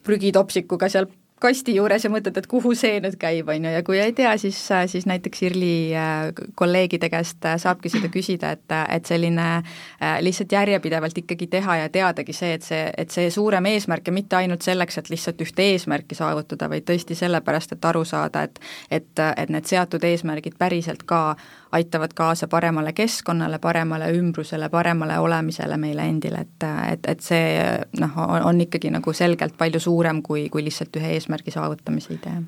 [0.06, 1.08] prügitopsikuga seal
[1.40, 4.32] kasti juures ja mõtled, et kuhu see nüüd käib, on ju, ja kui ei tea,
[4.40, 4.56] siis,
[4.88, 10.52] siis näiteks IRL-i äh, kolleegide käest äh, saabki seda küsida, et, et selline äh, lihtsalt
[10.56, 14.64] järjepidevalt ikkagi teha ja teadagi see, et see, et see suurem eesmärk ja mitte ainult
[14.64, 19.50] selleks, et lihtsalt ühte eesmärki saavutada, vaid tõesti sellepärast, et aru saada, et et, et
[19.52, 21.36] need seatud eesmärgid päriselt ka
[21.72, 27.60] aitavad kaasa paremale keskkonnale, paremale ümbrusele, paremale olemisele meile endile, et, et, et see
[28.00, 32.42] noh, on ikkagi nagu selgelt palju suurem kui, kui lihtsalt ühe eesmärgi saavutamise idee.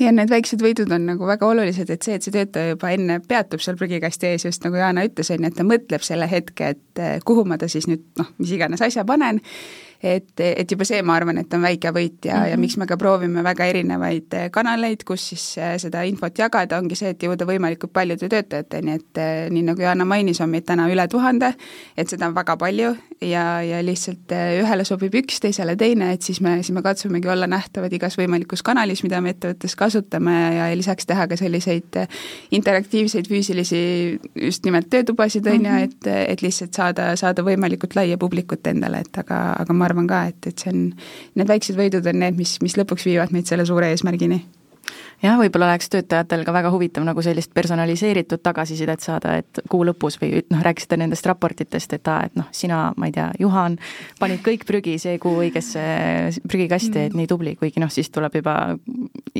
[0.00, 3.18] Ja need väiksed võidud on nagu väga olulised, et see, et see töötaja juba enne
[3.28, 6.72] peatub seal prügikasti ees, just nagu Jana ütles, on ju, et ta mõtleb selle hetke,
[6.72, 9.42] et kuhu ma ta siis nüüd noh, mis iganes asja panen
[10.02, 12.48] et, et juba see, ma arvan, et on väike võit ja mm, -hmm.
[12.50, 12.60] ja mhm.
[12.60, 16.98] miks me ka proovime väga erinevaid eh, kanaleid, kus siis eh, seda infot jagada, ongi
[16.98, 20.88] see, et jõuda võimalikult paljude töötajateni, et eh, nii nagu Johanna mainis, on meid täna
[20.90, 21.54] üle tuhande,
[21.96, 26.40] et seda on väga palju ja, ja lihtsalt ühele sobib üks, teisele teine, et siis
[26.40, 30.76] me, siis me katsumegi olla nähtavad igas võimalikus kanalis, mida me ettevõttes kasutame ja, ja
[30.76, 32.02] lisaks teha ka selliseid
[32.50, 35.78] interaktiivseid füüsilisi just nimelt töötubasid, on ju, mhm.
[35.78, 40.08] et, et lihtsalt saada, saada võimalikult laia publikut endale, et aga, aga ma arvan, arvan
[40.10, 40.82] ka, et, et see on,
[41.38, 44.42] need väiksed võidud on need, mis, mis lõpuks viivad meid selle suure eesmärgini
[45.22, 50.18] jah, võib-olla oleks töötajatel ka väga huvitav nagu sellist personaliseeritud tagasisidet saada, et kuu lõpus
[50.20, 53.78] või noh, rääkisite nendest raportitest, et aa, et noh, sina, ma ei tea, Juhan,
[54.20, 55.82] panid kõik prügi see kuu õigesse
[56.48, 58.56] prügikasti, et nii tubli, kuigi noh, siis tuleb juba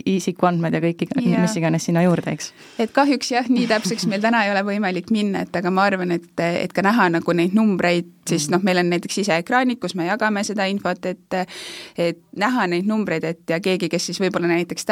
[0.04, 2.52] isikuandmed ja kõik, mis iganes sinna juurde, eks.
[2.82, 6.14] et kahjuks jah, nii täpseks meil täna ei ole võimalik minna, et aga ma arvan,
[6.18, 10.06] et, et ka näha nagu neid numbreid, siis noh, meil on näiteks siseekraanid, kus me
[10.06, 11.38] jagame seda infot, et
[11.98, 14.86] et näha neid numbreid, et ja keegi, kes siis võib-olla näiteks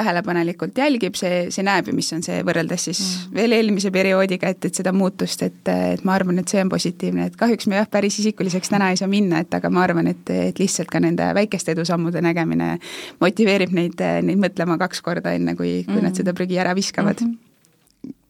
[0.51, 3.35] tähelepanelikult jälgib, see, see näeb ju, mis on see võrreldes siis mm.
[3.35, 7.27] veel eelmise perioodiga, et, et seda muutust, et, et ma arvan, et see on positiivne,
[7.27, 10.31] et kahjuks me jah, päris isikuliseks täna ei saa minna, et aga ma arvan, et,
[10.31, 12.79] et lihtsalt ka nende väikeste edusammude nägemine
[13.21, 16.09] motiveerib neid, neid mõtlema kaks korda, enne kui, kui mm.
[16.09, 17.31] nad seda prügi ära viskavad mm.
[17.31, 17.50] -hmm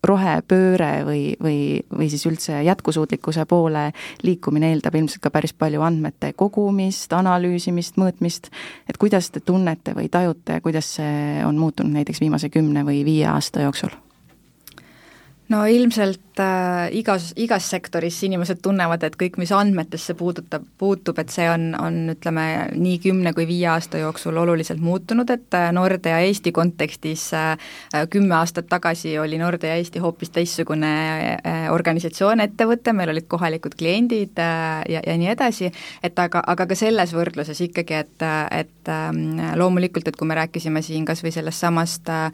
[0.06, 1.58] rohepööre või, või,
[1.92, 3.90] või siis üldse jätkusuutlikkuse poole
[4.22, 8.50] liikumine eeldab ilmselt ka päris palju andmete kogumist, analüüsimist, mõõtmist,
[8.88, 13.26] et kuidas te tunnete või tajute, kuidas see on muutunud näiteks viimase kümne või viie
[13.28, 13.92] aasta jooksul?
[15.50, 21.30] no ilmselt äh, igas, igas sektoris inimesed tunnevad, et kõik, mis andmetesse puudutab, puutub, et
[21.32, 26.18] see on, on ütleme, nii kümne kui viie aasta jooksul oluliselt muutunud, et äh, Nordea
[26.26, 27.54] Eesti kontekstis äh,
[28.10, 30.92] kümme aastat tagasi oli Nordea Eesti hoopis teistsugune
[31.36, 35.70] äh, organisatsioon, ettevõte, meil olid kohalikud kliendid äh, ja, ja nii edasi,
[36.02, 38.26] et aga, aga ka selles võrdluses ikkagi, et,
[38.56, 39.12] et äh,
[39.60, 42.30] loomulikult, et kui me rääkisime siin kas või sellest samast äh,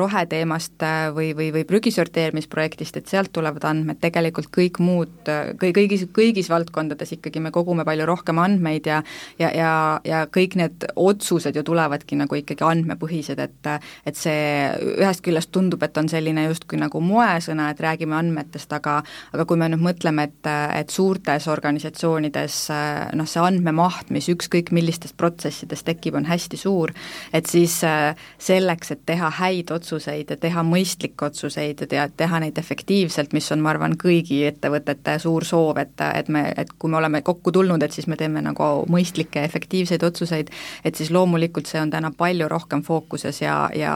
[0.00, 5.28] roheteemast äh, või, või, või prügisorteerimisest, investeerimisprojektist, et sealt tulevad andmed, tegelikult kõik muud,
[5.60, 9.00] kõi-, kõigis, kõigis valdkondades ikkagi me kogume palju rohkem andmeid ja
[9.38, 9.72] ja, ja,
[10.04, 13.70] ja kõik need otsused ju tulevadki nagu ikkagi andmepõhised, et
[14.06, 19.00] et see ühest küljest tundub, et on selline justkui nagu moesõna, et räägime andmetest, aga
[19.34, 22.58] aga kui me nüüd mõtleme, et, et suurtes organisatsioonides
[23.18, 26.92] noh, see andmemaht, mis ükskõik millistest protsessidest tekib, on hästi suur,
[27.36, 27.80] et siis
[28.40, 32.89] selleks, et teha häid otsuseid ja teha mõistlikke otsuseid ja teha neid efektiivselt,
[33.36, 37.22] mis on, ma arvan, kõigi ettevõtete suur soov, et, et me, et kui me oleme
[37.26, 40.50] kokku tulnud, et siis me teeme nagu mõistlikke, efektiivseid otsuseid,
[40.84, 43.94] et siis loomulikult see on täna palju rohkem fookuses ja, ja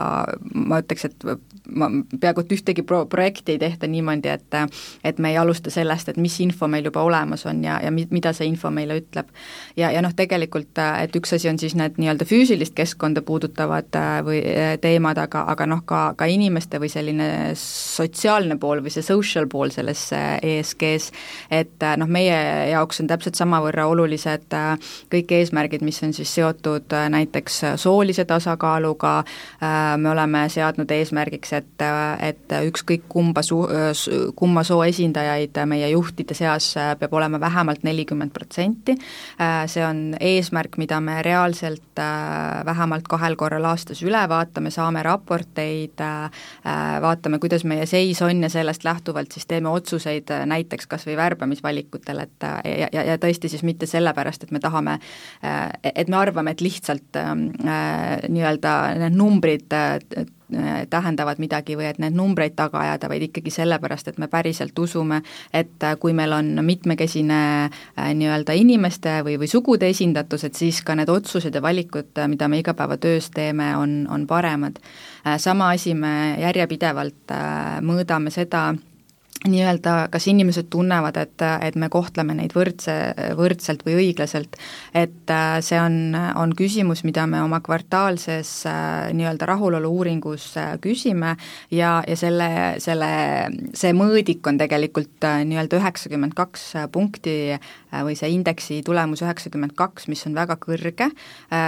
[0.53, 1.27] ma ütleks, et
[1.75, 4.59] ma peaaegu et ühtegi pro-, projekti ei tehta niimoodi, et
[5.03, 8.07] et me ei alusta sellest, et mis info meil juba olemas on ja, ja mi-,
[8.13, 9.31] mida see info meile ütleb.
[9.77, 14.41] ja, ja noh, tegelikult et üks asi on siis need nii-öelda füüsilist keskkonda puudutavad või
[14.81, 17.29] teemad, aga, aga noh, ka, ka inimeste või selline
[17.59, 21.11] sotsiaalne pool või see social pool selles ESG-s,
[21.53, 22.37] et äh, noh, meie
[22.71, 28.25] jaoks on täpselt samavõrra olulised äh, kõik eesmärgid, mis on siis seotud äh, näiteks soolise
[28.27, 29.15] tasakaaluga,
[29.97, 31.83] me oleme seadnud eesmärgiks, et,
[32.23, 33.65] et ükskõik kumba su-,
[34.37, 36.67] kumma soo esindajaid meie juhtide seas
[36.99, 38.97] peab olema vähemalt nelikümmend protsenti,
[39.71, 42.01] see on eesmärk, mida me reaalselt
[42.65, 46.03] vähemalt kahel korral aastas üle vaatame, saame raporteid,
[47.01, 51.15] vaatame, kuidas meie seis on ja sellest lähtuvalt siis teeme otsuseid äh, näiteks kas või
[51.17, 54.99] värbamisvalikutel, et äh, ja, ja, ja tõesti siis mitte sellepärast, et me tahame,
[55.43, 59.71] äh, et me arvame, et lihtsalt ähm, äh, nii-öelda need numbrid
[60.89, 65.21] tähendavad midagi või et need numbreid taga ajada, vaid ikkagi sellepärast, et me päriselt usume,
[65.53, 67.39] et kui meil on mitmekesine
[67.97, 72.59] nii-öelda inimeste või, või sugude esindatus, et siis ka need otsused ja valikud, mida me
[72.61, 74.79] igapäevatöös teeme, on, on paremad.
[75.27, 78.73] Äh, sama asi, me järjepidevalt äh, mõõdame seda,
[79.43, 82.93] nii-öelda, kas inimesed tunnevad, et, et me kohtleme neid võrdse,
[83.37, 84.57] võrdselt või õiglaselt,
[84.95, 90.75] et äh, see on, on küsimus, mida me oma kvartaalses äh, nii-öelda rahulolu uuringus äh,
[90.81, 91.35] küsime
[91.73, 92.49] ja, ja selle,
[92.83, 93.09] selle,
[93.77, 97.35] see mõõdik on tegelikult nii-öelda üheksakümmend kaks punkti
[98.05, 101.07] või see indeksi tulemus üheksakümmend kaks, mis on väga kõrge,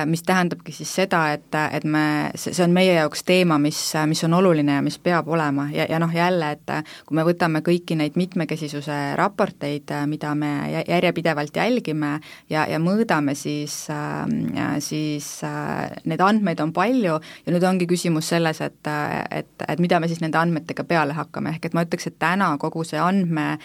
[0.09, 4.35] mis tähendabki siis seda, et, et me, see on meie jaoks teema, mis, mis on
[4.35, 5.69] oluline ja mis peab olema.
[5.71, 6.73] Ja, ja noh, jälle, et
[7.07, 13.35] kui me võtame vaatame kõiki neid mitmekesisuse raporteid, mida me järjepidevalt jälgime ja, ja mõõdame,
[13.35, 13.87] siis,
[14.79, 15.41] siis
[16.05, 18.87] neid andmeid on palju ja nüüd ongi küsimus selles, et,
[19.31, 22.57] et, et mida me siis nende andmetega peale hakkame, ehk et ma ütleks, et täna
[22.57, 23.57] kogu see andme,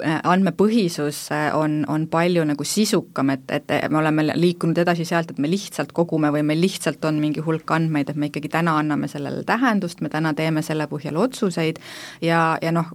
[0.00, 5.50] andmepõhisus on, on palju nagu sisukam, et, et me oleme liikunud edasi sealt, et me
[5.50, 9.44] lihtsalt kogume või meil lihtsalt on mingi hulk andmeid, et me ikkagi täna anname sellele
[9.46, 11.80] tähendust, me täna teeme selle põhjal otsuseid
[12.24, 12.90] ja, ja noh,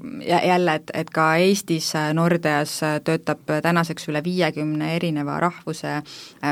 [0.48, 6.02] jälle, et, et ka Eestis Nordeas töötab tänaseks üle viiekümne erineva rahvuse,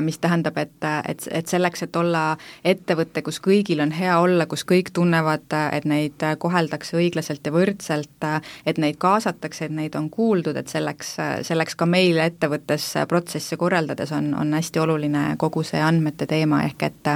[0.01, 0.75] mis tähendab, et,
[1.07, 2.23] et, et selleks, et olla
[2.65, 8.27] ettevõte, kus kõigil on hea olla, kus kõik tunnevad, et neid koheldakse õiglaselt ja võrdselt,
[8.65, 11.15] et neid kaasatakse, et neid on kuuldud, et selleks,
[11.47, 16.89] selleks ka meil ettevõttes protsesse korraldades on, on hästi oluline kogu see andmete teema, ehk
[16.89, 17.11] et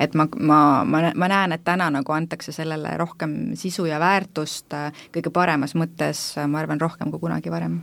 [0.00, 4.74] et ma, ma, ma, ma näen, et täna nagu antakse sellele rohkem sisu ja väärtust
[5.14, 6.07] kõige paremas mõttes,
[6.46, 7.80] ma arvan, rohkem kui kunagi varem.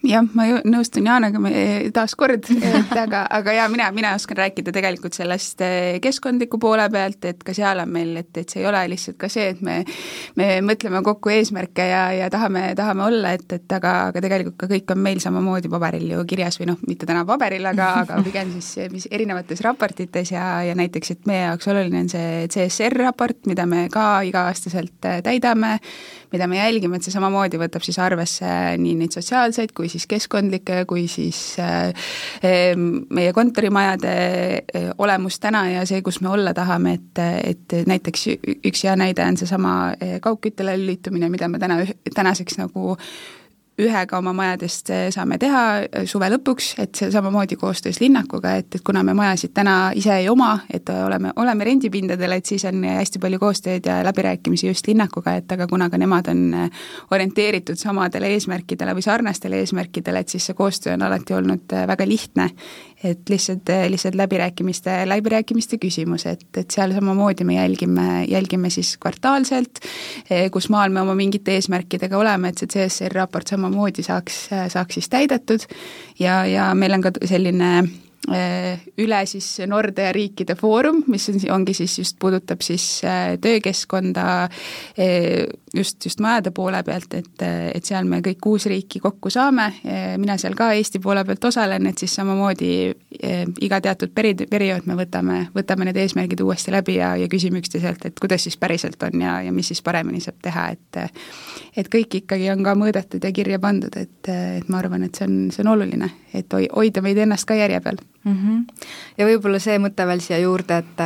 [0.00, 1.40] Jah, ma nõustun Jaanaga
[1.92, 7.26] taaskord, et aga, aga jaa, mina, mina oskan rääkida tegelikult sellest eh, keskkondliku poole pealt,
[7.28, 9.82] et ka seal on meil, et, et see ei ole lihtsalt ka see, et me
[10.40, 14.70] me mõtleme kokku eesmärke ja, ja tahame, tahame olla, et, et aga, aga tegelikult ka
[14.70, 18.54] kõik on meil samamoodi paberil ju kirjas või noh, mitte täna paberil, aga, aga pigem
[18.56, 23.42] siis mis erinevates raportites ja, ja näiteks, et meie jaoks oluline on see CSR raport,
[23.50, 25.76] mida me ka iga-aastaselt eh, täidame,
[26.32, 28.48] mida me jälgime, et see samamoodi võtab siis arvesse
[28.80, 31.90] nii neid sotsiaalseid kui siis keskkondlikke kui siis äh,
[32.76, 38.26] meie kontorimajade äh, olemus täna ja see, kus me olla tahame, et, et näiteks
[38.70, 41.82] üks hea näide on seesama äh, kaugküttele lülitumine, mida me täna,
[42.14, 42.96] tänaseks nagu
[43.80, 48.84] ühega oma majadest saame teha eh, suve lõpuks, et see samamoodi koostöös linnakuga, et, et
[48.86, 53.22] kuna me majasid täna ise ei oma, et oleme, oleme rendipindadel, et siis on hästi
[53.22, 58.32] palju koostööd ja läbirääkimisi just linnakuga, et aga kuna ka nemad on eh, orienteeritud samadele
[58.36, 62.50] eesmärkidele või sarnastele eesmärkidele, et siis see koostöö on alati olnud väga lihtne
[63.04, 69.80] et lihtsalt, lihtsalt läbirääkimiste, läbirääkimiste küsimus, et, et seal samamoodi me jälgime, jälgime siis kvartaalselt,
[70.30, 75.00] eh, kus maal me oma mingite eesmärkidega oleme, et see CSR raport samamoodi saaks, saaks
[75.00, 75.64] siis täidetud.
[76.20, 77.70] Ja, ja meil on ka selline
[78.28, 84.26] eh, üle siis Nordea riikide foorum, mis on, ongi siis just, puudutab siis eh, töökeskkonda
[85.74, 87.42] just, just majade poole pealt, et,
[87.74, 89.68] et seal me kõik kuus riiki kokku saame,
[90.18, 92.70] mina seal ka Eesti poole pealt osalen, et siis samamoodi
[93.22, 97.62] eh, iga teatud peri-, periood me võtame, võtame need eesmärgid uuesti läbi ja, ja küsime
[97.62, 101.02] üksteiselt, et kuidas siis päriselt on ja, ja mis siis paremini saab teha, et
[101.78, 105.28] et kõik ikkagi on ka mõõdetud ja kirja pandud, et, et ma arvan, et see
[105.28, 108.36] on, see on oluline, et hoi-, hoida meid ennast ka järje peal mm.
[108.36, 108.86] -hmm.
[109.18, 111.04] ja võib-olla see mõte veel siia juurde, et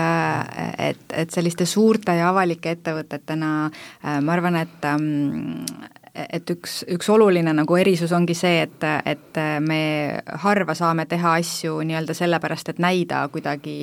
[0.78, 3.70] et, et selliste suurte ja avalike ettevõtetena
[4.02, 5.64] ma arvan, arvan, et ähm,
[6.14, 9.80] et üks, üks oluline nagu erisus ongi see, et, et me
[10.44, 13.74] harva saame teha asju nii-öelda sellepärast, et näida kuidagi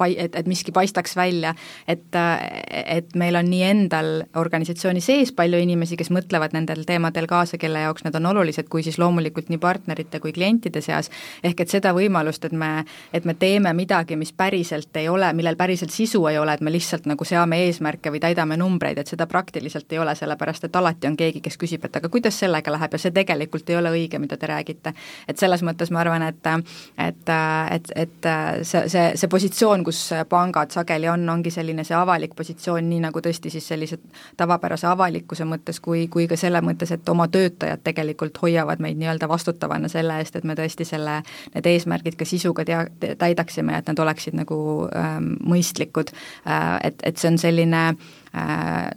[0.00, 1.52] pai-, et, et miski paistaks välja,
[1.88, 4.08] et, et meil on nii endal
[4.40, 8.86] organisatsiooni sees palju inimesi, kes mõtlevad nendel teemadel kaasa, kelle jaoks need on olulised, kui
[8.86, 11.12] siis loomulikult nii partnerite kui klientide seas,
[11.44, 12.70] ehk et seda võimalust, et me,
[13.12, 16.72] et me teeme midagi, mis päriselt ei ole, millel päriselt sisu ei ole, et me
[16.72, 21.12] lihtsalt nagu seame eesmärke või täidame numbreid, et seda praktiliselt ei ole, sellepärast et alati
[21.12, 23.90] on keegi, kes kes küsib, et aga kuidas sellega läheb ja see tegelikult ei ole
[23.94, 24.92] õige, mida te räägite.
[25.28, 27.30] et selles mõttes ma arvan, et et,
[27.70, 28.28] et, et
[28.62, 33.20] see, see, see positsioon, kus pangad sageli on, ongi selline see avalik positsioon, nii nagu
[33.20, 33.98] tõesti siis sellise
[34.36, 39.28] tavapärase avalikkuse mõttes, kui, kui ka selle mõttes, et oma töötajad tegelikult hoiavad meid nii-öelda
[39.28, 41.20] vastutavana selle eest, et me tõesti selle,
[41.54, 44.60] need eesmärgid ka sisuga tea-, täidaksime ja et nad oleksid nagu
[44.96, 46.14] ähm, mõistlikud
[46.46, 48.17] äh,, et, et see on selline äh,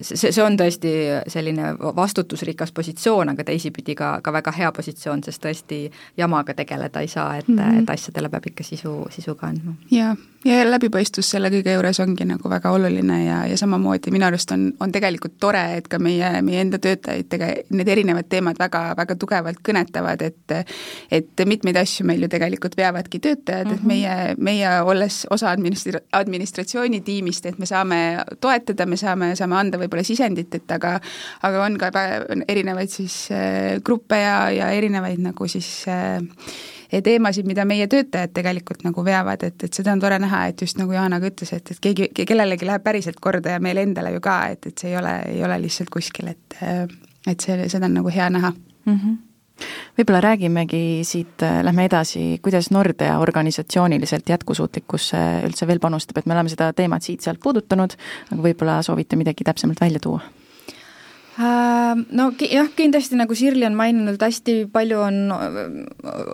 [0.02, 0.92] see, see on tõesti
[1.32, 5.84] selline vastutusrikas positsioon, aga teisipidi ka, ka väga hea positsioon, sest tõesti
[6.18, 7.84] jamaga tegeleda ei saa, et mm, -hmm.
[7.84, 9.74] et asjadele peab ikka sisu, sisu ka andma.
[9.92, 14.52] jaa, ja läbipaistvus selle kõige juures ongi nagu väga oluline ja, ja samamoodi minu arust
[14.56, 18.84] on, on tegelikult tore, et ka meie, meie enda töötajaid tege-, need erinevad teemad väga,
[18.98, 20.56] väga tugevalt kõnetavad, et
[21.12, 23.76] et mitmeid asju meil ju tegelikult veavadki töötajad mm, -hmm.
[23.76, 23.88] et mhm.
[23.88, 28.02] meie, meie olles osa administra-, administratsioonitiimist, et me saame
[28.42, 30.98] toetada, me saame saame, anda võib-olla sisendit, et aga
[31.48, 31.92] aga on ka
[32.48, 36.20] erinevaid siis äh, gruppe ja, ja erinevaid nagu siis äh,
[37.00, 40.80] teemasid, mida meie töötajad tegelikult nagu veavad, et, et seda on tore näha, et just
[40.82, 44.20] nagu Jana ka ütles, et, et keegi, kellelegi läheb päriselt korda ja meile endale ju
[44.24, 46.60] ka, et, et see ei ole, ei ole lihtsalt kuskil, et
[47.30, 48.96] et see, seda on nagu hea näha mm.
[48.96, 49.20] -hmm
[49.98, 56.34] võib-olla räägimegi siit, äh, lähme edasi, kuidas Nordea organisatsiooniliselt jätkusuutlikkusse üldse veel panustab, et me
[56.34, 57.94] oleme seda teemat siit-sealt puudutanud,
[58.32, 60.22] aga võib-olla soovite midagi täpsemalt välja tuua?
[61.40, 65.20] Äh, no jah, kindlasti nagu Sirli on maininud, hästi palju on,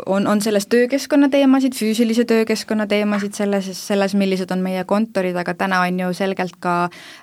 [0.10, 5.54] on, on selles töökeskkonna teemasid, füüsilise töökeskkonna teemasid, selles, selles, millised on meie kontorid, aga
[5.54, 6.74] täna on ju selgelt ka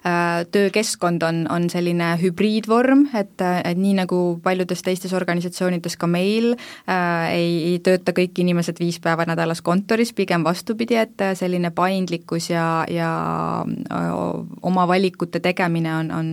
[0.06, 6.52] äh, töökeskkond on, on selline hübriidvorm, et, et nii nagu paljudes teistes organisatsioonides ka meil
[6.54, 12.52] äh, ei, ei tööta kõik inimesed viis päeva nädalas kontoris, pigem vastupidi, et selline paindlikkus
[12.54, 13.10] ja, ja
[13.66, 14.08] äh,
[14.62, 16.32] oma valikute tegemine on, on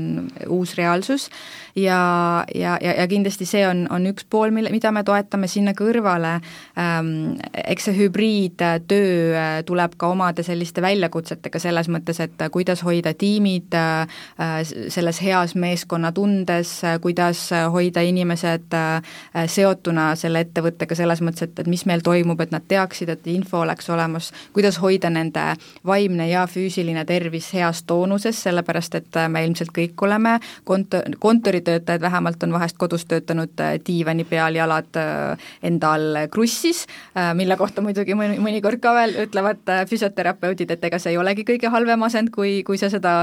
[0.53, 1.30] uus reaalsus
[1.75, 5.73] ja, ja, ja, ja kindlasti see on, on üks pool, mille, mida me toetame sinna
[5.77, 6.37] kõrvale.
[6.79, 13.13] Ähm,, eks see hübriidtöö äh, tuleb ka omade selliste väljakutsetega selles mõttes, et kuidas hoida
[13.17, 14.21] tiimid äh,
[14.65, 19.13] selles heas meeskonnatundes, kuidas hoida inimesed äh,
[19.47, 23.61] seotuna selle ettevõttega selles mõttes, et, et mis meil toimub, et nad teaksid, et info
[23.61, 25.53] oleks olemas, kuidas hoida nende
[25.87, 32.43] vaimne ja füüsiline tervis heas toonuses, sellepärast et me ilmselt kõik oleme kont-, kontoritöötajad vähemalt
[32.43, 37.83] on vahest kodus töötanud äh, diivani peal, jalad äh, enda all krussis, äh, mille kohta
[37.85, 42.33] muidugi mõni, mõnikord ka veel ütlevad füsioterapeudid, et ega see ei olegi kõige halvem asend,
[42.33, 43.13] kui, kui sa seda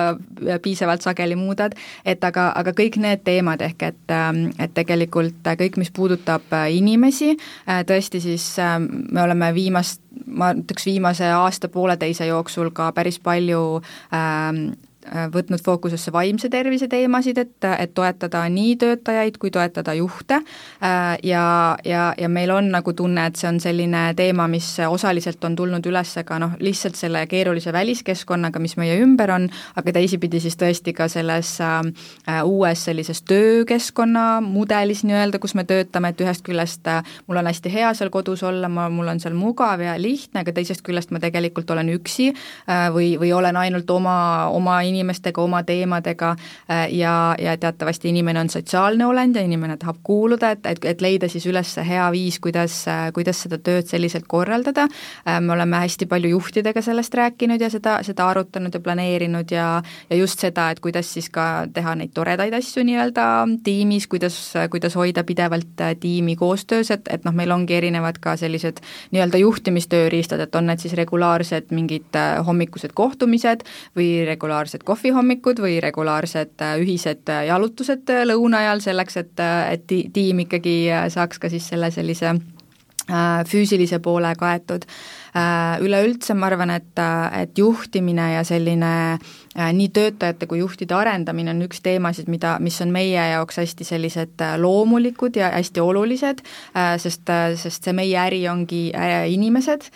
[0.62, 1.74] piisavalt sageli muudad,
[2.06, 7.34] et aga, aga kõik need teemad ehk et, ähm, et tegelikult kõik, mis puudutab inimesi,
[7.66, 8.52] tõesti siis
[8.86, 13.80] me oleme viimast ma ütleks viimase aasta-pooleteise jooksul ka päris palju
[14.14, 14.87] ähm, Äh,
[15.34, 20.40] võtnud fookusesse vaimse tervise teemasid, et, et toetada nii töötajaid kui toetada juhte.
[20.82, 25.44] Äh, ja, ja, ja meil on nagu tunne, et see on selline teema, mis osaliselt
[25.44, 30.40] on tulnud üles ka noh, lihtsalt selle keerulise väliskeskkonnaga, mis meie ümber on, aga teisipidi
[30.42, 36.44] siis tõesti ka selles äh, uues sellises töökeskkonna mudelis nii-öelda, kus me töötame, et ühest
[36.46, 39.96] küljest äh, mul on hästi hea seal kodus olla, ma, mul on seal mugav ja
[40.00, 44.18] lihtne, aga teisest küljest ma tegelikult olen üksi äh, või, või olen ainult oma,
[44.54, 49.78] oma inimesega, inimestega, oma teemadega äh, ja, ja teatavasti inimene on sotsiaalne olend ja inimene
[49.80, 53.88] tahab kuuluda, et, et, et leida siis üles hea viis, kuidas, äh, kuidas seda tööd
[53.88, 54.88] selliselt korraldada,
[55.24, 59.68] äh, me oleme hästi palju juhtidega sellest rääkinud ja seda, seda arutanud ja planeerinud ja
[60.10, 63.24] ja just seda, et kuidas siis ka teha neid toredaid asju nii-öelda
[63.64, 64.36] tiimis, kuidas,
[64.70, 68.80] kuidas hoida pidevalt tiimi koostöös, et, et noh, meil ongi erinevad ka sellised
[69.14, 73.64] nii-öelda juhtimistööriistad, et on need siis regulaarsed mingid hommikused kohtumised
[73.98, 79.86] või regulaarsed kohvihommikud või regulaarsed äh, ühised äh, jalutused äh, lõuna ajal selleks, et, et
[80.12, 80.78] tiim ikkagi
[81.14, 82.36] saaks ka siis selle sellise
[83.48, 84.82] füüsilise poole kaetud
[85.80, 87.02] üleüldse ma arvan, et,
[87.42, 92.78] et juhtimine ja selline äh, nii töötajate kui juhtide arendamine on üks teemasid, mida, mis
[92.84, 96.42] on meie jaoks hästi sellised äh, loomulikud ja hästi olulised,
[97.02, 98.88] sest, sest see meie äri ongi
[99.32, 99.86] inimesed,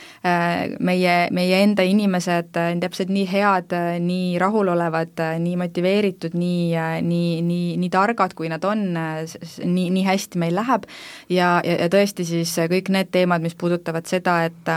[0.83, 6.75] meie, meie enda inimesed on täpselt nii head, nii rahulolevad, nii motiveeritud, nii,
[7.07, 10.89] nii, nii, nii targad, kui nad on, nii, nii hästi meil läheb.
[11.31, 14.73] Ja, ja, ja tõesti siis kõik need teemad, mis puudutavad seda, et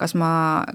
[0.00, 0.30] kas ma,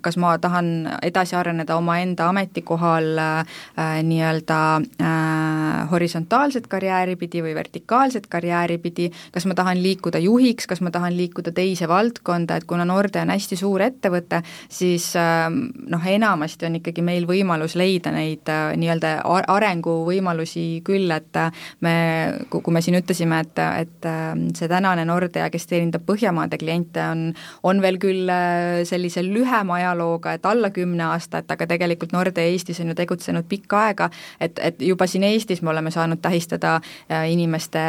[0.05, 0.71] kas ma tahan
[1.05, 3.57] edasi areneda omaenda ametikohal äh,
[4.05, 4.59] nii-öelda
[5.01, 10.93] äh, horisontaalset karjääri pidi või vertikaalset karjääri pidi, kas ma tahan liikuda juhiks, kas ma
[10.93, 16.69] tahan liikuda teise valdkonda, et kuna Norde on hästi suur ettevõte, siis äh, noh, enamasti
[16.69, 19.15] on ikkagi meil võimalus leida neid äh, nii-öelda
[19.51, 21.95] arenguvõimalusi küll, et äh, me,
[22.49, 27.23] kui me siin ütlesime, et, et äh, see tänane Nordea, kes teenindab Põhjamaade kliente, on,
[27.65, 28.29] on veel küll
[28.85, 32.95] sellise sellise lühema ajalooga, et alla kümne aasta, et aga tegelikult Nordea Eestis on ju
[32.95, 37.80] tegutsenud pikka aega, et, et juba siin Eestis me oleme saanud tähistada äh, inimeste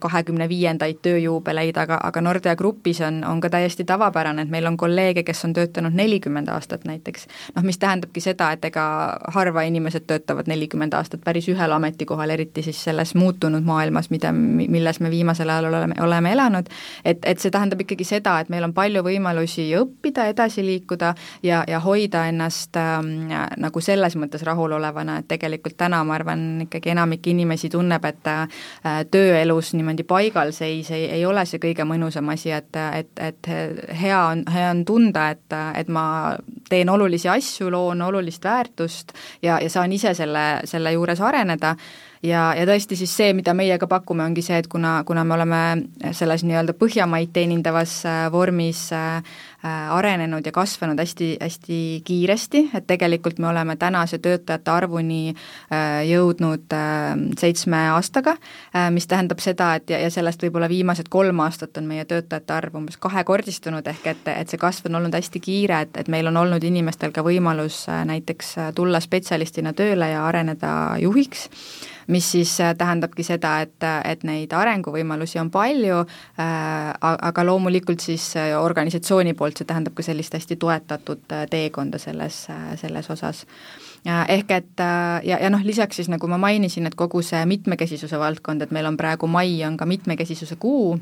[0.00, 4.76] kahekümne viiendaid tööjuubeleid, aga, aga Nordea Grupis on, on ka täiesti tavapärane, et meil on
[4.76, 7.26] kolleege, kes on töötanud nelikümmend aastat näiteks.
[7.56, 8.84] noh, mis tähendabki seda, et ega
[9.34, 15.00] harva inimesed töötavad nelikümmend aastat päris ühel ametikohal, eriti siis selles muutunud maailmas, mida, milles
[15.00, 16.68] me viimasel ajal oleme, oleme elanud,
[17.04, 21.14] et, et see tähendab ikkagi seda, et meil on palju võimalusi õppida, edasi edasi liikuda
[21.42, 26.90] ja, ja hoida ennast ähm, nagu selles mõttes rahulolevana, et tegelikult täna ma arvan, ikkagi
[26.90, 28.48] enamik inimesi tunneb, et äh,
[29.10, 33.50] tööelus niimoodi paigalseis ei, ei ole see kõige mõnusam asi, et, et, et
[34.00, 36.36] hea on, hea on tunda, et, et ma
[36.68, 41.76] teen olulisi asju, loon olulist väärtust ja, ja saan ise selle, selle juures areneda.
[42.20, 45.38] Ja, ja tõesti siis see, mida meie ka pakume, ongi see, et kuna, kuna me
[45.38, 45.60] oleme
[46.12, 49.22] selles nii-öelda Põhjamaid teenindavas äh, vormis äh,
[49.68, 56.72] arenenud ja kasvanud hästi, hästi kiiresti, et tegelikult me oleme tänase töötajate arvuni äh, jõudnud
[56.72, 58.36] äh, seitsme aastaga,
[58.90, 62.80] mis tähendab seda, et ja, ja sellest võib-olla viimased kolm aastat on meie töötajate arv
[62.80, 66.40] umbes kahekordistunud, ehk et, et see kasv on olnud hästi kiire, et, et meil on
[66.40, 70.72] olnud inimestel ka võimalus näiteks tulla spetsialistina tööle ja areneda
[71.02, 71.48] juhiks
[72.10, 76.46] mis siis äh, tähendabki seda, et, et neid arenguvõimalusi on palju äh,,
[77.00, 82.46] aga loomulikult siis äh, organisatsiooni poolt see tähendab ka sellist hästi toetatud äh, teekonda selles,
[82.80, 83.46] selles osas.
[84.28, 84.80] Ehk et
[85.24, 88.88] ja, ja noh, lisaks siis nagu ma mainisin, et kogu see mitmekesisuse valdkond, et meil
[88.88, 90.94] on praegu mai on ka mitmekesisuse kuu,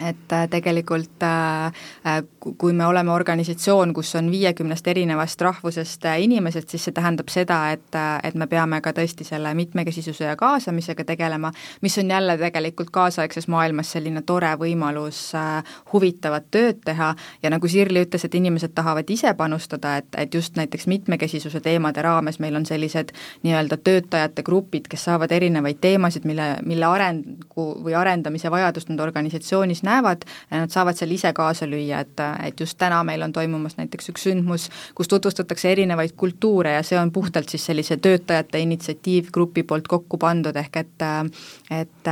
[0.00, 2.22] et äh, tegelikult äh, äh,
[2.58, 7.96] kui me oleme organisatsioon, kus on viiekümnest erinevast rahvusest inimesed, siis see tähendab seda, et,
[8.22, 13.48] et me peame ka tõesti selle mitmekesisuse ja kaasamisega tegelema, mis on jälle tegelikult kaasaegses
[13.48, 15.20] maailmas selline tore võimalus
[15.92, 17.14] huvitavat tööd teha.
[17.42, 22.02] Ja nagu Sirli ütles, et inimesed tahavad ise panustada, et, et just näiteks mitmekesisuse teemade
[22.04, 23.14] raames meil on sellised
[23.46, 29.85] nii-öelda töötajate grupid, kes saavad erinevaid teemasid, mille, mille arengu või arendamise vajadust nad organisatsioonis
[29.86, 34.10] näevad, nad saavad seal ise kaasa lüüa, et, et just täna meil on toimumas näiteks
[34.12, 39.88] üks sündmus, kus tutvustatakse erinevaid kultuure ja see on puhtalt siis sellise töötajate initsiatiivgrupi poolt
[39.88, 41.06] kokku pandud, ehk et
[41.70, 42.08] et,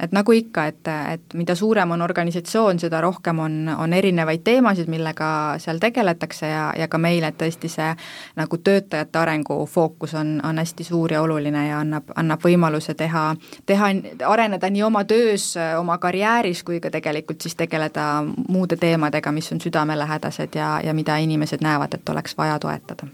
[0.00, 4.88] et nagu ikka, et, et mida suurem on organisatsioon, seda rohkem on, on erinevaid teemasid,
[4.92, 5.28] millega
[5.62, 7.88] seal tegeletakse ja, ja ka meil, et tõesti see
[8.36, 13.28] nagu töötajate arengu fookus on, on hästi suur ja oluline ja annab, annab võimaluse teha,
[13.66, 13.90] teha,
[14.26, 18.08] areneda nii oma töös, oma karjääris kui ka tegelikult tegelikult siis tegeleda
[18.48, 23.08] muude teemadega, mis on südamelähedased ja, ja mida inimesed näevad, et oleks vaja toetada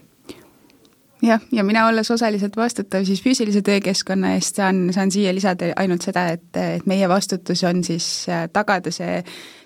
[1.23, 6.05] jah, ja mina olles osaliselt vastutav siis füüsilise töökeskkonna eest, saan, saan siia lisada ainult
[6.05, 9.21] seda, et, et meie vastutus on siis äh, tagada see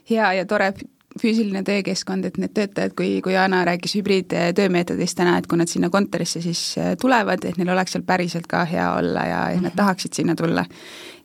[0.10, 0.74] hea ja tore
[1.18, 5.90] füüsiline töökeskkond, et need töötajad, kui, kui Jana rääkis hübriidtöömeetodist täna, et kui nad sinna
[5.94, 9.72] kontorisse siis äh, tulevad, et neil oleks seal päriselt ka hea olla ja, ja nad
[9.72, 9.78] mhm.
[9.80, 10.66] tahaksid sinna tulla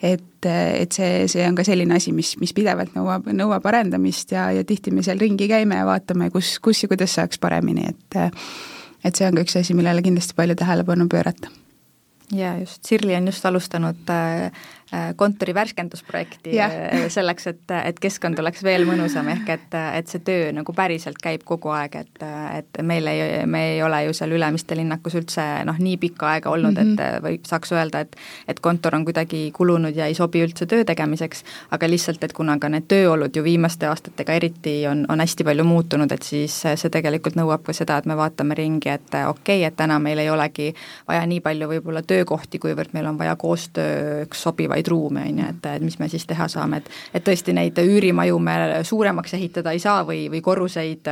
[0.03, 4.49] et, et see, see on ka selline asi, mis, mis pidevalt nõuab, nõuab arendamist ja,
[4.55, 8.23] ja tihti me seal ringi käime ja vaatame, kus, kus ja kuidas saaks paremini, et
[9.03, 11.51] et see on ka üks asi, millele kindlasti palju tähelepanu pöörata.
[12.33, 14.51] jaa, just, Sirli on just alustanud äh,
[15.17, 16.73] kontori värskendusprojekti yeah.
[16.95, 21.21] Äh, selleks, et, et keskkond oleks veel mõnusam, ehk et, et see töö nagu päriselt
[21.23, 22.25] käib kogu aeg, et,
[22.59, 26.51] et meil ei, me ei ole ju seal Ülemiste linnakus üldse noh, nii pikka aega
[26.53, 26.93] olnud mm, -hmm.
[26.93, 27.25] et mhm.
[27.25, 28.17] või saaks öelda, et
[28.49, 32.59] et kontor on kuidagi kulunud ja ei sobi üldse töö tegemiseks, aga lihtsalt, et kuna
[32.59, 36.91] ka need tööolud ju viimaste aastatega eriti on, on hästi palju muutunud, et siis see
[36.93, 40.31] tegelikult nõuab ka seda, et me vaatame ringi, et okei okay,, et täna meil ei
[40.31, 40.75] olegi
[41.09, 45.49] vaja nii palju võib-olla töökohti, kuivõrd meil on vaja koostööks sobivaid erinevaid ruume, on ju,
[45.49, 48.55] et, et mis me siis teha saame, et et tõesti neid üürimaju me
[48.85, 51.09] suuremaks ehitada ei saa või, või korruseid,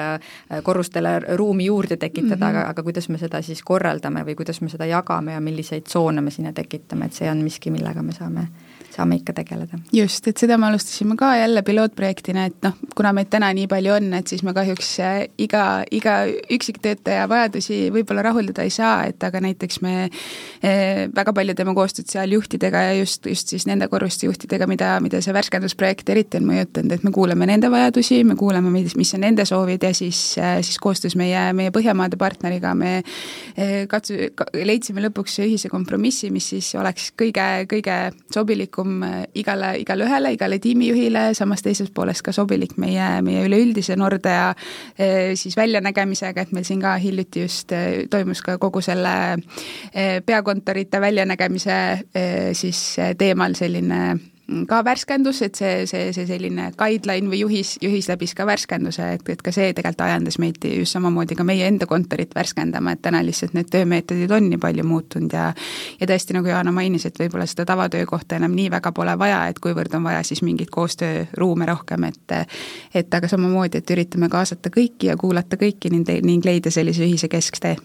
[0.62, 2.48] korrustele ruumi juurde tekitada mm, -hmm.
[2.48, 6.20] aga, aga kuidas me seda siis korraldame või kuidas me seda jagame ja milliseid tsoone
[6.20, 8.48] me sinna tekitame, et see on miski, millega me saame
[8.94, 9.78] saame ikka tegeleda.
[9.94, 13.94] just, et seda me alustasime ka jälle pilootprojektina, et noh, kuna meid täna nii palju
[13.94, 15.64] on, et siis me kahjuks äh, iga,
[15.94, 21.74] iga üksiktöötaja vajadusi võib-olla rahuldada ei saa, et aga näiteks me eh, väga palju teeme
[21.78, 26.40] koostööd seal juhtidega ja just, just siis nende korruste juhtidega, mida, mida see värskendusprojekt eriti
[26.40, 29.94] on mõjutanud, et me kuulame nende vajadusi, me kuulame, mis, mis on nende soovid ja
[29.96, 32.90] siis, äh, siis koostöös meie, meie Põhjamaade partneriga me
[33.88, 34.16] katsu-,
[34.66, 37.96] leidsime lõpuks ühise kompromissi, mis siis oleks kõige, kõige
[38.34, 43.44] sobilikum sobilikum äh, igale, igale ühele, igale tiimijuhile, samas teisest poolest ka sobilik meie, meie
[43.46, 48.80] üleüldise Nordea äh, siis väljanägemisega, et meil siin ka hiljuti just äh, toimus ka kogu
[48.80, 49.36] selle
[50.26, 51.76] peakontorite väljanägemise
[52.56, 54.18] siis teemal selline
[54.68, 59.28] ka värskendus, et see, see, see selline guideline või juhis, juhis läbis ka värskenduse, et,
[59.32, 63.22] et ka see tegelikult ajendas meid just samamoodi ka meie enda kontorit värskendama, et täna
[63.26, 65.50] lihtsalt need töömeetodid on nii palju muutunud ja
[66.00, 69.60] ja tõesti, nagu Johanna mainis, et võib-olla seda tavatöökohta enam nii väga pole vaja, et
[69.62, 72.36] kuivõrd on vaja siis mingeid koostööruume rohkem, et
[72.94, 77.28] et aga samamoodi, et üritame kaasata kõiki ja kuulata kõiki ning, ning leida sellise ühise
[77.28, 77.76] kesktee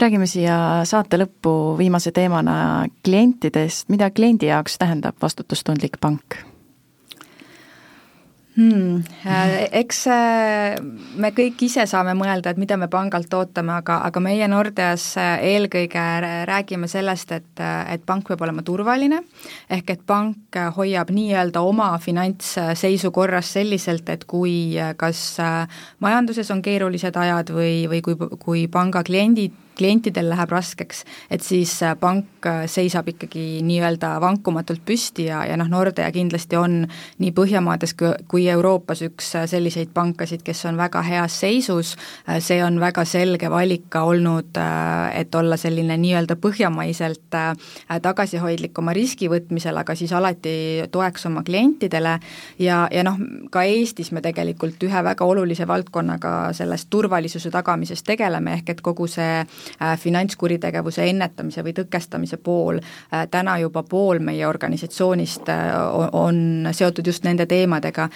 [0.00, 0.56] räägime siia
[0.88, 6.40] saate lõppu viimase teemana klientidest, mida kliendi jaoks tähendab vastutustundlik pank?
[8.56, 9.02] hmm,?
[9.26, 10.76] Äh, eks äh,
[11.16, 15.42] me kõik ise saame mõelda, et mida me pangalt ootame, aga, aga meie Nordeas äh,
[15.54, 16.04] eelkõige
[16.50, 19.22] räägime sellest, et, et pank peab olema turvaline,
[19.70, 25.26] ehk et pank hoiab nii-öelda oma finantsseisu korras selliselt, et kui kas
[26.04, 31.72] majanduses on keerulised ajad või, või kui, kui panga kliendid klientidel läheb raskeks, et siis
[32.00, 36.82] pank seisab ikkagi nii-öelda vankumatult püsti ja, ja noh, Nordea kindlasti on
[37.18, 41.94] nii Põhjamaades kui, kui Euroopas üks selliseid pankasid, kes on väga heas seisus,
[42.38, 44.60] see on väga selge valik ka olnud,
[45.14, 47.38] et olla selline nii-öelda põhjamaiselt
[48.02, 50.54] tagasihoidlik oma riski võtmisel, aga siis alati
[50.92, 52.18] toeks oma klientidele.
[52.62, 53.18] Ja, ja noh,
[53.50, 59.08] ka Eestis me tegelikult ühe väga olulise valdkonnaga sellest turvalisuse tagamisest tegeleme, ehk et kogu
[59.10, 59.63] see äh,
[59.98, 62.78] finantskuritegevuse ennetamise või tõkestamise pool,
[63.12, 65.72] äh, täna juba pool meie organisatsioonist äh,
[66.12, 68.08] on seotud just nende teemadega.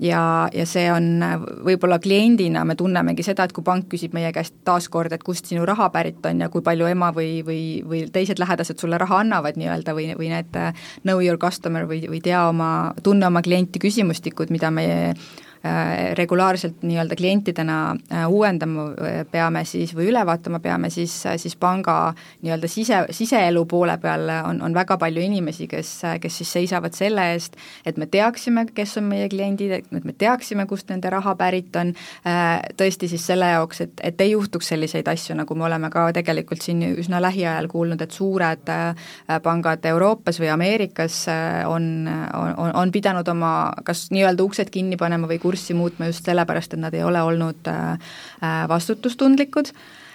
[0.00, 0.22] Ja,
[0.54, 1.22] ja see on
[1.66, 5.66] võib-olla kliendina me tunnemegi seda, et kui pank küsib meie käest taaskord, et kust sinu
[5.68, 9.58] raha pärit on ja kui palju ema või, või, või teised lähedased sulle raha annavad
[9.60, 10.58] nii-öelda või, või need
[11.02, 15.51] know your customer või, või tea oma, tunne oma klienti küsimustikud, mida me Äh,
[16.14, 22.14] regulaarselt nii-öelda klientidena äh, uuendama äh, peame siis või üle vaatama peame, siis, siis panga
[22.42, 27.28] nii-öelda sise, siseelu poole peal on, on väga palju inimesi, kes, kes siis seisavad selle
[27.34, 27.54] eest,
[27.86, 31.92] et me teaksime, kes on meie kliendid, et me teaksime, kust nende raha pärit on,
[32.78, 36.62] tõesti siis selle jaoks, et, et ei juhtuks selliseid asju, nagu me oleme ka tegelikult
[36.64, 38.74] siin üsna lähiajal kuulnud, et suured
[39.42, 41.22] pangad Euroopas või Ameerikas
[41.70, 43.52] on, on, on pidanud oma
[43.86, 47.68] kas nii-öelda uksed kinni panema või kurssi muutma just sellepärast, et nad ei ole olnud
[47.68, 47.92] äh,
[48.40, 49.72] äh, vastutustundlikud.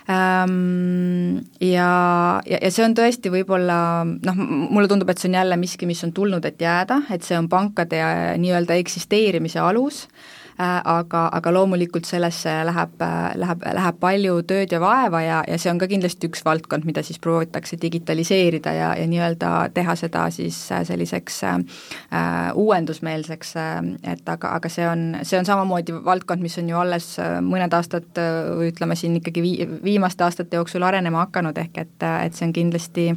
[0.08, 3.78] Ähm, ja, ja, ja see on tõesti võib-olla
[4.08, 7.38] noh, mulle tundub, et see on jälle miski, mis on tulnud, et jääda, et see
[7.38, 10.06] on pankade äh, nii-öelda eksisteerimise alus.
[10.08, 15.58] Äh, aga, aga loomulikult sellesse läheb, äh, läheb, läheb palju tööd ja vaeva ja, ja
[15.62, 20.28] see on ka kindlasti üks valdkond, mida siis proovitakse digitaliseerida ja, ja nii-öelda teha seda
[20.34, 21.58] siis äh, selliseks äh,
[22.58, 23.54] uuendusmeelseks,
[24.04, 27.10] et aga, aga see on, see on samamoodi valdkond, mis on ju alles
[27.46, 28.22] mõned aastad
[28.58, 32.56] või ütleme siin ikkagi vii-, viimaste aastate jooksul arenema hakanud, ehk et, et see on
[32.56, 33.12] kindlasti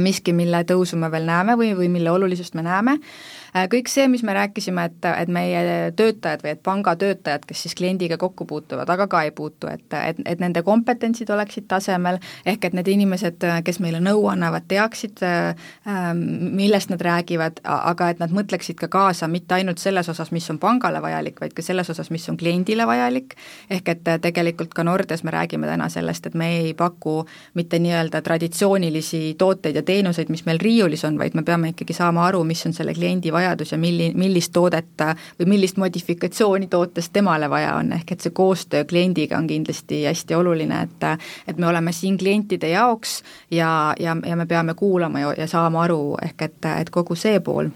[0.00, 2.96] miski, mille tõusu me veel näeme või, või mille olulisust me näeme.
[2.96, 7.74] Äh, kõik see, mis me rääkisime, et, et meie töötajad või et pangatöötajad, kes siis
[7.78, 12.68] kliendiga kokku puutuvad, aga ka ei puutu, et, et, et nende kompetentsid oleksid tasemel, ehk
[12.68, 16.22] et need inimesed, kes meile nõu annavad, teaksid, ähm,
[16.58, 20.60] millest nad räägivad, aga et nad mõtleksid ka kaasa mitte ainult selles osas, mis on
[20.62, 23.36] pangale vajalik, vaid ka selles osas, mis on kliendile vajalik,
[23.70, 27.22] ehk et tegelikult ka Nordes me räägime täna sellest, et me ei paku
[27.54, 32.26] mitte nii-öelda traditsioonilisi tooteid ja teenuseid, mis meil riiulis on, vaid me peame ikkagi saama
[32.26, 35.04] aru, mis on selle kliendi vajadus, vajadus ja milli-, millist toodet
[35.38, 40.34] või millist modifikatsiooni tootest temale vaja on, ehk et see koostöö kliendiga on kindlasti hästi
[40.34, 41.06] oluline, et
[41.46, 45.82] et me oleme siin klientide jaoks ja, ja, ja me peame kuulama ja, ja saama
[45.82, 47.70] aru, ehk et, et kogu see pool.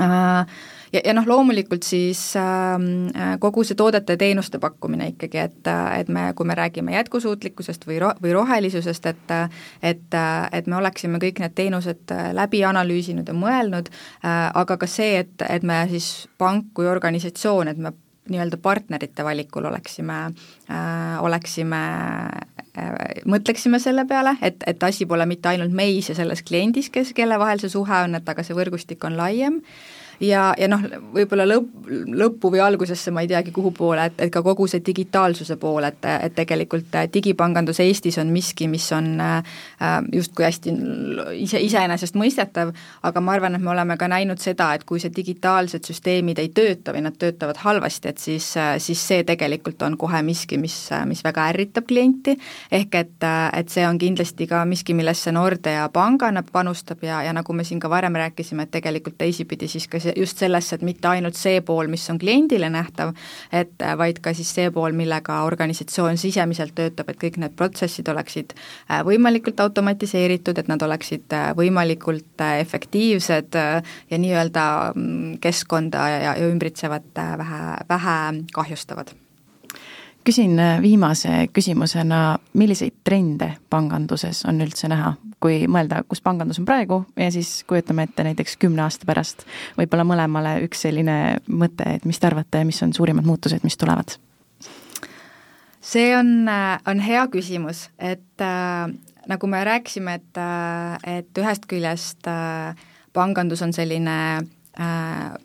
[0.00, 0.46] Äh,
[0.94, 5.70] ja, ja noh, loomulikult siis ähm, äh, kogu see toodete ja teenuste pakkumine ikkagi, et,
[5.98, 9.34] et me, kui me räägime jätkusuutlikkusest või ro-, või rohelisusest, et
[9.82, 10.14] et,
[10.52, 15.24] et me oleksime kõik need teenused äh, läbi analüüsinud ja mõelnud äh,, aga ka see,
[15.24, 17.94] et, et me siis pank kui organisatsioon, et me
[18.30, 20.20] nii-öelda partnerite valikul oleksime
[20.70, 21.82] äh,, oleksime
[22.78, 22.94] äh,,
[23.26, 27.38] mõtleksime selle peale, et, et asi pole mitte ainult meis ja selles kliendis, kes, kelle
[27.40, 30.82] vahel see suhe on, et aga see võrgustik on laiem äh,, ja, ja noh,
[31.14, 34.82] võib-olla lõpp, lõppu või algusesse ma ei teagi, kuhu poole, et, et ka kogu see
[34.84, 39.56] digitaalsuse pool, et, et tegelikult äh, digipangandus Eestis on miski, mis on äh,
[40.12, 40.74] justkui hästi
[41.44, 45.86] ise, iseenesestmõistetav, aga ma arvan, et me oleme ka näinud seda, et kui see digitaalsed
[45.88, 50.22] süsteemid ei tööta või nad töötavad halvasti, et siis, äh, siis see tegelikult on kohe
[50.26, 50.76] miski, mis,
[51.10, 52.36] mis väga ärritab klienti,
[52.72, 57.52] ehk et, et see on kindlasti ka miski, millesse Nordea pangana panustab ja, ja nagu
[57.52, 61.38] me siin ka varem rääkisime, et tegelikult teisipidi siis ka just sellesse, et mitte ainult
[61.38, 63.14] see pool, mis on kliendile nähtav,
[63.52, 68.08] et äh, vaid ka siis see pool, millega organisatsioon sisemiselt töötab, et kõik need protsessid
[68.12, 76.22] oleksid äh, võimalikult automatiseeritud, et nad oleksid äh, võimalikult efektiivsed ja nii-öelda mm, keskkonda ja,
[76.30, 78.16] ja ümbritsevat vähe, vähe
[78.54, 79.14] kahjustavad
[80.24, 85.14] küsin viimase küsimusena, milliseid trende panganduses on üldse näha
[85.44, 89.44] kui mõelda, kus pangandus on praegu ja siis kujutame ette näiteks kümne aasta pärast
[89.78, 91.18] võib-olla mõlemale üks selline
[91.48, 94.16] mõte, et mis te arvate, mis on suurimad muutused, mis tulevad?
[95.84, 96.48] see on,
[96.88, 98.88] on hea küsimus, et äh,
[99.28, 102.72] nagu me rääkisime, et, äh, et ühest küljest äh,
[103.12, 104.63] pangandus on selline Äh,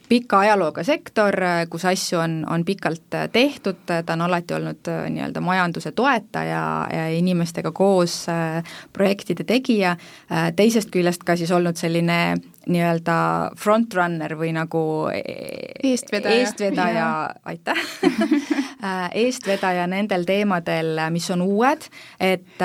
[0.09, 1.35] pika ajalooga sektor,
[1.69, 6.63] kus asju on, on pikalt äh, tehtud, ta on alati olnud äh, nii-öelda majanduse toetaja
[6.93, 8.25] ja inimestega koos
[8.93, 9.95] projektide tegija,
[10.55, 12.17] teisest küljest ka siis olnud selline
[12.69, 13.17] nii-öelda
[13.59, 17.09] frontrunner või nagu eestvedaja, eestvedaja,
[17.49, 17.85] aitäh.
[19.19, 21.83] Eestvedaja nendel teemadel, mis on uued,
[22.23, 22.61] et,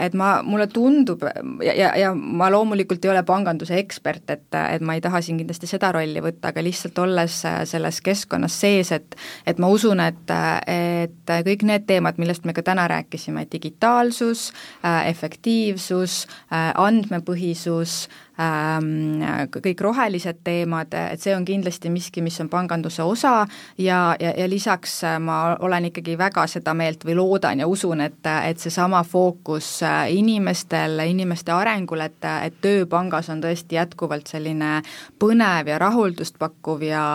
[0.00, 1.20] et ma, mulle tundub
[1.60, 5.36] ja, ja, ja ma loomulikult ei ole panganduse ekspert, et, et ma ei taha siin
[5.42, 10.32] kindlasti seda rolli võtta, aga lihtsalt olles selles keskkonnas sees, et et ma usun, et,
[10.70, 14.50] et kõik need teemad, millest me ka täna rääkisime, digitaalsus,
[14.84, 18.04] efektiivsus, andmepõhisus,
[19.60, 23.46] kõik rohelised teemad, et see on kindlasti miski, mis on panganduse osa
[23.78, 28.00] ja, ja, ja lisaks äh, ma olen ikkagi väga seda meelt või loodan ja usun,
[28.00, 34.30] et, et seesama fookus äh, inimestel, inimeste arengul, et, et töö pangas on tõesti jätkuvalt
[34.30, 34.80] selline
[35.20, 37.06] põnev ja rahuldust pakkuv ja,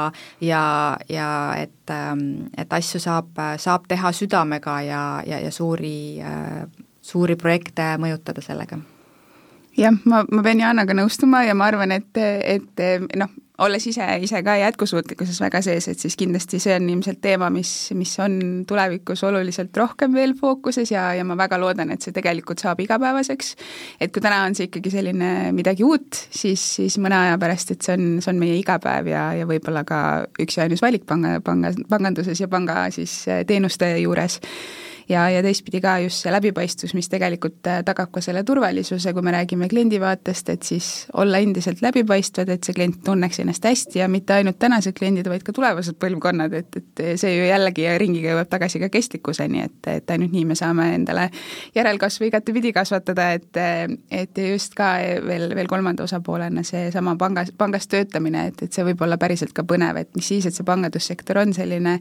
[0.41, 0.63] ja,
[1.09, 6.65] ja et, ähm, et asju saab, saab teha südamega ja, ja, ja suuri, äh,
[7.01, 8.81] suuri projekte mõjutada sellega
[9.77, 12.85] jah, ma, ma pean Jaanaga nõustuma ja ma arvan, et, et
[13.19, 13.31] noh,
[13.63, 17.71] olles ise, ise ka jätkusuutlikkuses väga sees, et siis kindlasti see on ilmselt teema, mis,
[17.95, 22.63] mis on tulevikus oluliselt rohkem veel fookuses ja, ja ma väga loodan, et see tegelikult
[22.63, 23.53] saab igapäevaseks.
[24.01, 27.85] et kui täna on see ikkagi selline midagi uut, siis, siis mõne aja pärast, et
[27.85, 30.01] see on, see on meie igapäev ja, ja võib-olla ka
[30.41, 34.41] üks ja ainus valik panga, panga, panganduses ja panga siis teenuste juures
[35.09, 39.25] ja, ja teistpidi ka just see läbipaistvus, mis tegelikult äh, tagab ka selle turvalisuse, kui
[39.25, 43.99] me räägime kliendi vaatest, et siis olla endiselt läbipaistvad, et see klient tunneks ennast hästi
[44.01, 48.33] ja mitte ainult tänased kliendid, vaid ka tulevased põlvkonnad, et, et see ju jällegi ringiga
[48.33, 51.29] jõuab tagasi ka kestlikkuseni, et, et ainult nii me saame endale
[51.75, 54.95] järelkasvu igatepidi kasvatada, et et just ka
[55.25, 59.63] veel, veel kolmanda osapoolena seesama pangas, pangas töötamine, et, et see võib olla päriselt ka
[59.67, 61.97] põnev, et mis siis, et see pangandussektor on selline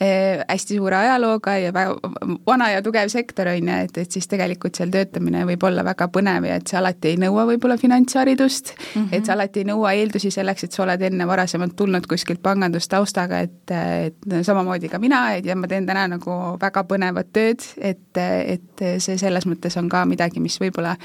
[0.00, 4.28] eh, hästi suure ajalooga ja väga vana ja tugev sektor, on ju, et, et siis
[4.30, 8.72] tegelikult seal töötamine võib olla väga põnev ja et see alati ei nõua võib-olla finantsharidust
[8.74, 9.08] mm, -hmm.
[9.12, 13.40] et see alati ei nõua eeldusi selleks, et sa oled enne varasemalt tulnud kuskilt pangandustaustaga,
[13.46, 18.18] et, et samamoodi ka mina, et ja ma teen täna nagu väga põnevat tööd, et,
[18.18, 20.96] et see selles mõttes on ka midagi, mis võib-olla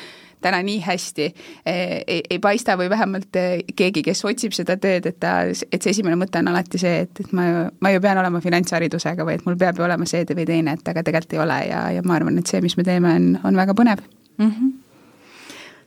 [0.41, 5.07] täna nii hästi eh, ei, ei paista või vähemalt eh, keegi, kes otsib seda tööd,
[5.09, 8.03] et ta, et see esimene mõte on alati see, et, et ma ju, ma ju
[8.03, 11.37] pean olema finantsharidusega või et mul peab ju olema see või teine, et aga tegelikult
[11.37, 14.05] ei ole ja, ja ma arvan, et see, mis me teeme, on, on väga põnev
[14.37, 14.47] mm.
[14.47, 14.79] -hmm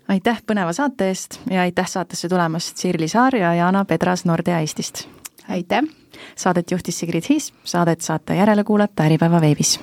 [0.09, 5.09] aitäh põneva saate eest ja aitäh saatesse tulemast, Sirli Saar ja Jana Pedras Nordea Eestist!
[5.49, 5.83] aitäh!
[6.37, 9.81] Saadet juhtis Sigrid Hiis, saadet saate järele kuulata Äripäeva veebis